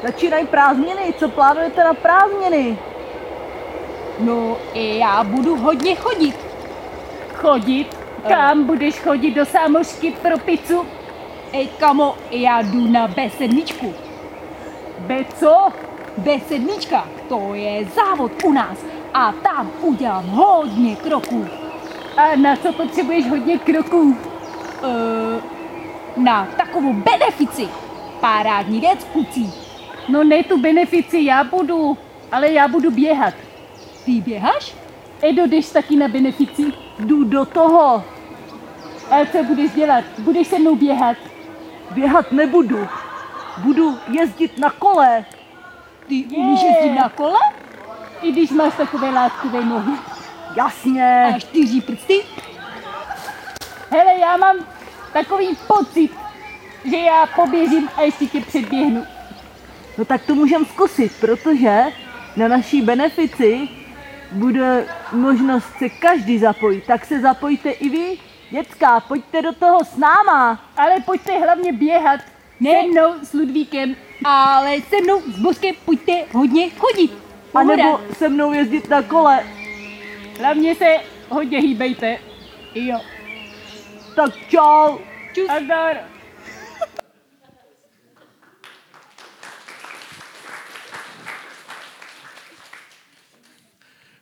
[0.04, 1.14] Začínají prázdniny.
[1.20, 2.78] Co plánujete na prázdniny?
[4.20, 6.36] No, i já budu hodně chodit.
[7.34, 7.98] Chodit?
[8.28, 10.86] Kam budeš chodit do sámošky pro pizzu?
[11.54, 14.11] Ej, kamo, já jdu na B7.
[15.08, 15.70] B co?
[16.24, 18.78] B7, to je závod u nás
[19.14, 21.48] a tam udělám hodně kroků.
[22.18, 24.02] A na co potřebuješ hodně kroků?
[24.02, 25.44] Uh,
[26.24, 27.68] na takovou benefici.
[28.20, 29.50] Parádní věc, kluci.
[30.10, 31.98] No ne tu benefici, já budu,
[32.32, 33.34] ale já budu běhat.
[34.06, 34.76] Ty běháš?
[35.22, 36.64] Edo, jdeš taky na benefici?
[37.00, 38.04] Jdu do toho.
[39.12, 40.04] A co budeš dělat?
[40.18, 41.18] Budeš se mnou běhat?
[41.92, 42.88] Běhat nebudu.
[43.58, 45.26] Budu jezdit na kole.
[46.08, 47.40] Ty umíš jezdit na kole?
[48.22, 49.92] I když máš takové látkové nohy.
[50.56, 51.34] Jasně.
[51.36, 52.24] A čtyři prsty?
[53.92, 54.56] Hele, já mám
[55.14, 56.12] takový pocit,
[56.86, 59.06] že já poběžím a ještě tě předběhnu.
[59.98, 61.84] No tak to můžeme zkusit, protože
[62.36, 63.70] na naší benefici
[64.32, 66.86] bude možnost se každý zapojit.
[66.86, 68.18] Tak se zapojte i vy.
[68.50, 70.60] Děcka, pojďte do toho s náma.
[70.78, 72.31] Ale pojďte hlavně běhat.
[72.62, 72.72] Ne.
[72.72, 73.96] Se mnou, s Ludvíkem.
[74.26, 77.12] Ale se mnou, s Boskem, pojďte hodně chodit.
[77.54, 79.44] A nebo se mnou jezdit na kole.
[80.40, 80.98] Hlavně se
[81.30, 82.18] hodně hýbejte.
[82.76, 83.00] Jo.
[84.16, 84.98] Tak čau.
[85.34, 85.50] Čus.
[85.50, 85.98] Adar.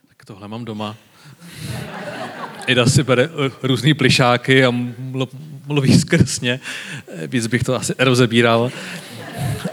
[0.08, 0.96] Tak tohle mám doma.
[2.66, 4.70] Ida si bere eh, různý plišáky a
[5.70, 6.60] mluví skrsně.
[7.26, 8.72] Víc bych to asi rozebíral.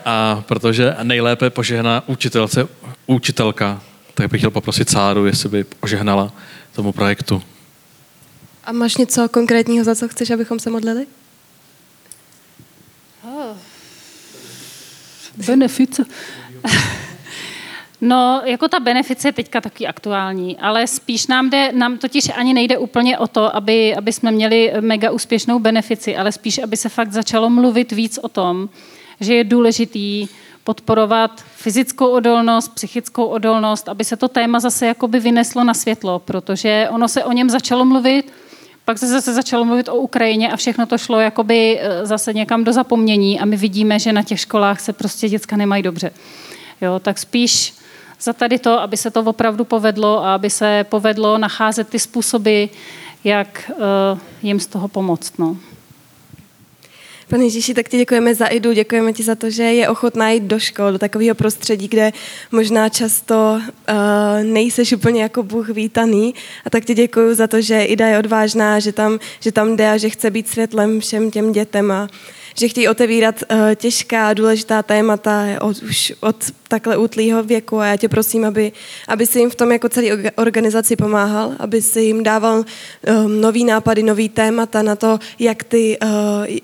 [0.05, 2.67] A protože nejlépe požehná učitelce
[3.05, 3.81] učitelka,
[4.13, 6.33] tak bych chtěl poprosit Sáru, jestli by požehnala
[6.75, 7.43] tomu projektu.
[8.63, 11.07] A máš něco konkrétního, za co chceš, abychom se modlili?
[13.23, 13.57] Oh.
[15.47, 15.99] Benefit.
[18.01, 22.53] No, jako ta benefice je teďka taky aktuální, ale spíš nám jde, nám totiž ani
[22.53, 26.89] nejde úplně o to, aby, aby jsme měli mega úspěšnou benefici, ale spíš, aby se
[26.89, 28.69] fakt začalo mluvit víc o tom,
[29.19, 30.27] že je důležitý
[30.63, 36.87] podporovat fyzickou odolnost, psychickou odolnost, aby se to téma zase jakoby vyneslo na světlo, protože
[36.91, 38.33] ono se o něm začalo mluvit,
[38.85, 42.63] pak se zase začalo mluvit o Ukrajině a všechno to šlo jakoby eh, zase někam
[42.63, 46.11] do zapomnění a my vidíme, že na těch školách se prostě děcka nemají dobře.
[46.81, 47.73] Jo, tak spíš
[48.21, 52.65] za tady to, aby se to opravdu povedlo a aby se povedlo nacházet ty způsoby,
[53.23, 53.71] jak
[54.13, 55.37] uh, jim z toho pomoct.
[55.37, 55.57] No.
[57.29, 60.43] Pane Ježíši, tak ti děkujeme za Idu, děkujeme ti za to, že je ochotná jít
[60.43, 62.11] do škol, do takového prostředí, kde
[62.51, 63.95] možná často uh,
[64.43, 66.35] nejseš úplně jako Bůh vítaný.
[66.65, 69.91] A tak ti děkuji za to, že Ida je odvážná, že tam, že tam jde
[69.91, 72.07] a že chce být světlem všem těm dětem a
[72.59, 76.35] že chtějí otevírat uh, těžká, důležitá témata od, už od
[76.67, 78.71] takhle útlýho věku a já tě prosím, aby,
[79.07, 83.63] aby si jim v tom jako celý organizaci pomáhal, aby si jim dával um, nový
[83.63, 86.09] nápady, nový témata na to, jak, ty, uh,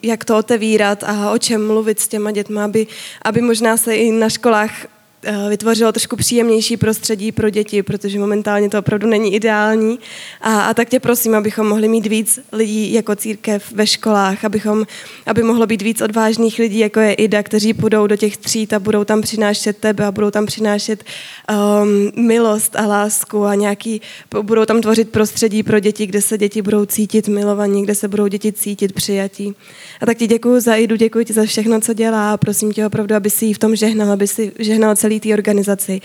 [0.04, 2.88] jak to otevírat a o čem mluvit s těma dětma, aby,
[3.22, 5.03] aby možná se i na školách Eh,
[5.50, 10.00] vytvořilo trošku příjemnější prostředí pro děti, protože momentálně to opravdu není ideální.
[10.42, 14.86] A, a tak tě prosím, abychom mohli mít víc lidí jako církev ve školách, abychom,
[15.26, 18.80] aby mohlo být víc odvážných lidí, jako je Ida, kteří půjdou do těch tříd a
[18.80, 24.02] budou tam přinášet tebe a budou tam přinášet um, milost a lásku a nějaký,
[24.42, 28.28] budou tam tvořit prostředí pro děti, kde se děti budou cítit milovaní, kde se budou
[28.28, 29.56] děti cítit přijatí.
[30.02, 32.86] A tak ti děkuji za Idu, děkuji ti za všechno, co dělá a prosím tě
[32.86, 36.02] opravdu, aby si ji v tom žehnal, aby si žehnal celý té organizaci.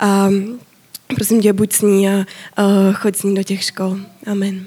[0.00, 0.28] A
[1.14, 2.12] prosím tě, buď s ní a,
[2.56, 3.98] a choď s ní do těch škol.
[4.26, 4.64] Amen.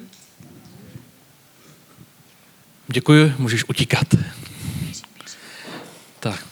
[2.88, 4.08] Děkuji, můžeš utíkat.
[6.20, 6.46] Tak.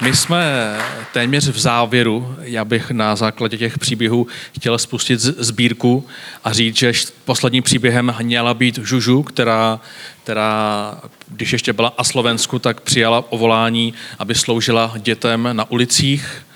[0.00, 0.76] My jsme
[1.12, 2.36] téměř v závěru.
[2.40, 6.06] Já bych na základě těch příběhů chtěl spustit sbírku
[6.44, 6.92] a říct, že
[7.24, 9.80] posledním příběhem měla být Žužu, která,
[10.22, 11.00] která
[11.30, 16.46] když ještě byla a Slovensku, tak přijala ovolání, aby sloužila dětem na ulicích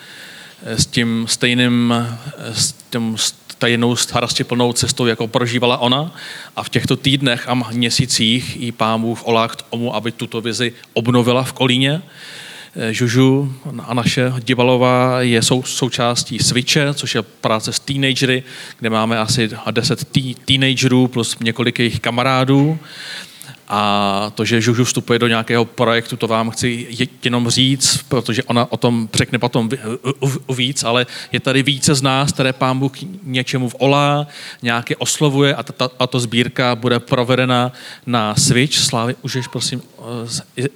[0.67, 1.95] s tím stejným,
[2.53, 3.17] s tím
[3.63, 3.97] stejnou
[4.45, 6.15] plnou cestou, jako prožívala ona.
[6.57, 11.43] A v těchto týdnech a měsících jí pámův olák k tomu, aby tuto vizi obnovila
[11.43, 12.03] v Kolíně.
[12.77, 13.55] Eh, Žužu
[13.85, 18.43] a naše Divalová je sou, součástí Switche, což je práce s teenagery,
[18.79, 20.09] kde máme asi 10
[20.45, 22.79] teenagerů plus několik jejich kamarádů.
[23.75, 26.87] A to, že Žužu vstupuje do nějakého projektu, to vám chci
[27.25, 29.71] jenom říct, protože ona o tom řekne potom
[30.57, 32.93] víc, ale je tady více z nás, které pán Bůh
[33.23, 34.27] něčemu volá,
[34.63, 37.73] nějaké oslovuje a tato sbírka bude provedena
[38.07, 38.79] na Switch.
[38.79, 39.83] Slávy, můžeš prosím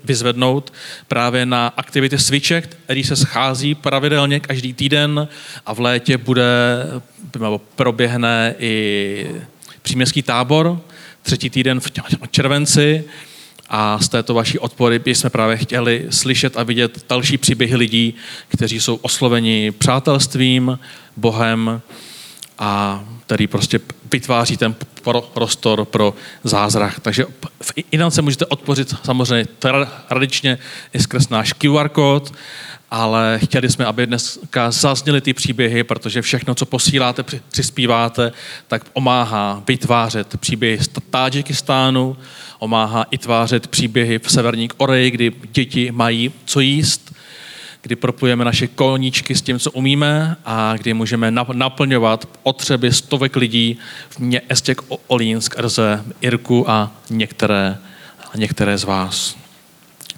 [0.05, 0.73] vyzvednout
[1.09, 5.29] právě na aktivity Switche, který se schází pravidelně každý týden
[5.67, 6.45] a v létě bude,
[7.77, 9.27] proběhne i
[9.83, 10.81] příměstský tábor,
[11.27, 11.91] třetí týden v
[12.31, 13.05] červenci
[13.69, 18.15] a z této vaší odpory jsme právě chtěli slyšet a vidět další příběhy lidí,
[18.49, 20.79] kteří jsou osloveni přátelstvím,
[21.17, 21.81] Bohem
[22.59, 23.81] a který prostě
[24.13, 24.75] vytváří ten
[25.33, 26.15] prostor pro
[26.45, 27.01] zázrak.
[27.01, 27.25] Takže
[27.63, 29.47] v Inance můžete odpořit samozřejmě
[30.09, 30.59] tradičně
[30.95, 32.33] i skrz náš QR kód,
[32.91, 38.33] ale chtěli jsme, aby dneska zazněly ty příběhy, protože všechno, co posíláte, přispíváte,
[38.69, 42.17] tak pomáhá vytvářet příběhy z Tádžikistánu,
[42.59, 47.15] pomáhá i tvářet příběhy v Severní Koreji, kdy děti mají co jíst,
[47.83, 53.79] kdy propujeme naše koníčky s tím, co umíme a kdy můžeme naplňovat potřeby stovek lidí
[54.11, 54.75] v městě
[55.07, 57.79] Olínsk, Rze, Irku a některé,
[58.37, 59.46] některé z vás.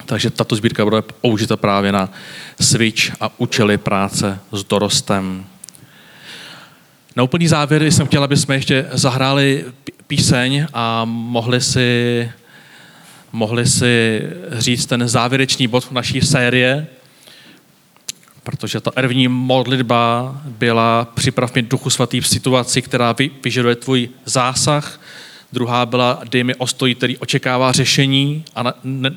[0.08, 2.08] Takže tato sbírka bude použita právě na
[2.60, 5.44] switch a účely práce s dorostem.
[7.16, 9.64] Na úplný závěr jsem chtěl, aby jsme ještě zahráli
[10.06, 12.30] píseň a mohli si,
[13.32, 16.86] mohli si říct ten závěrečný bod naší série,
[18.42, 25.00] protože ta ervní modlitba byla připrav mě duchu svatý v situaci, která vyžaduje tvůj zásah,
[25.52, 28.74] druhá byla dej mi ostoj, který očekává řešení a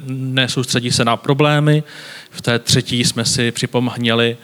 [0.07, 1.83] nesoustředí ne, se na problémy.
[2.31, 4.37] V té třetí jsme si připomněli,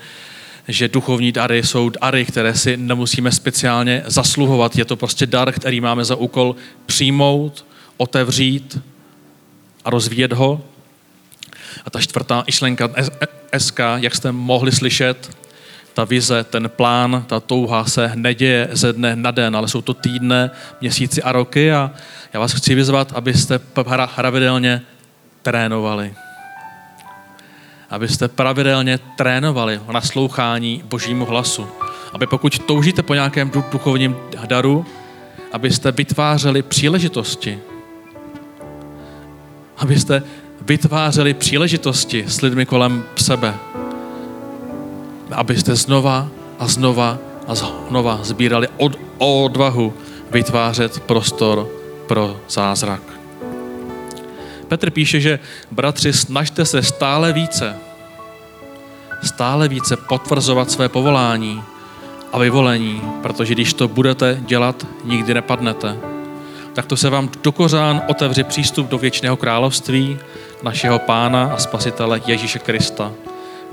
[0.67, 4.77] že duchovní dary jsou dary, které si nemusíme speciálně zasluhovat.
[4.77, 7.65] Je to prostě dar, který máme za úkol přijmout,
[7.97, 8.79] otevřít
[9.85, 10.61] a rozvíjet ho.
[11.85, 12.89] A ta čtvrtá išlenka
[13.57, 15.37] SK, jak jste mohli slyšet,
[15.97, 19.93] ta vize, ten plán, ta touha se neděje ze dne na den, ale jsou to
[19.93, 20.49] týdny,
[20.81, 21.91] měsíci a roky a
[22.33, 24.81] já vás chci vyzvat, abyste pravidelně
[25.41, 26.13] trénovali.
[27.89, 31.67] Abyste pravidelně trénovali o naslouchání Božímu hlasu.
[32.13, 34.85] Aby pokud toužíte po nějakém duchovním daru,
[35.51, 37.59] abyste vytvářeli příležitosti.
[39.77, 40.23] Abyste
[40.61, 43.53] vytvářeli příležitosti s lidmi kolem sebe
[45.31, 46.27] abyste znova
[46.59, 47.17] a znova
[47.47, 49.93] a znova sbírali od, odvahu
[50.31, 51.67] vytvářet prostor
[52.07, 53.01] pro zázrak.
[54.67, 55.39] Petr píše, že
[55.71, 57.75] bratři, snažte se stále více,
[59.23, 61.63] stále více potvrzovat své povolání
[62.33, 65.97] a vyvolení, protože když to budete dělat, nikdy nepadnete.
[66.73, 70.19] Tak to se vám do kořán otevře přístup do věčného království
[70.63, 73.11] našeho Pána a Spasitele Ježíše Krista.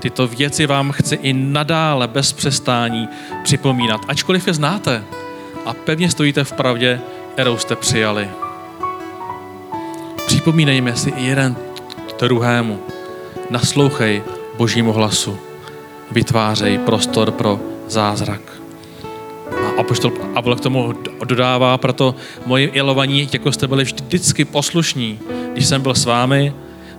[0.05, 3.07] Tyto věci vám chci i nadále bez přestání
[3.43, 5.03] připomínat, ačkoliv je znáte
[5.65, 7.01] a pevně stojíte v pravdě,
[7.33, 8.29] kterou jste přijali.
[10.25, 11.55] Připomínejme si i jeden
[12.19, 12.79] druhému.
[13.49, 14.23] Naslouchej
[14.57, 15.37] Božímu hlasu.
[16.11, 18.41] Vytvářej prostor pro zázrak.
[19.65, 20.93] A apoštol Pavel k tomu
[21.25, 25.19] dodává, proto moje ilovaní, jako jste byli vždycky poslušní,
[25.53, 26.53] když jsem byl s vámi,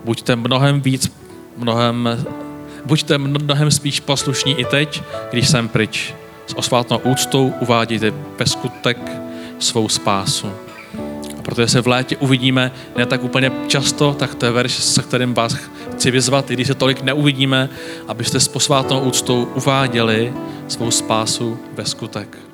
[0.05, 1.13] buďte mnohem víc,
[1.57, 2.09] mnohem
[2.87, 6.14] buďte mnohem spíš poslušní i teď, když jsem pryč.
[6.47, 8.99] S osvátnou úctou uvádějte ve skutek
[9.59, 10.53] svou spásu.
[11.39, 15.03] A protože se v létě uvidíme ne tak úplně často, tak to je verš, se
[15.03, 15.57] kterým vás
[15.93, 17.68] chci vyzvat, i když se tolik neuvidíme,
[18.09, 20.32] abyste s posvátnou úctou uváděli
[20.68, 22.46] svou spásu ve skutek.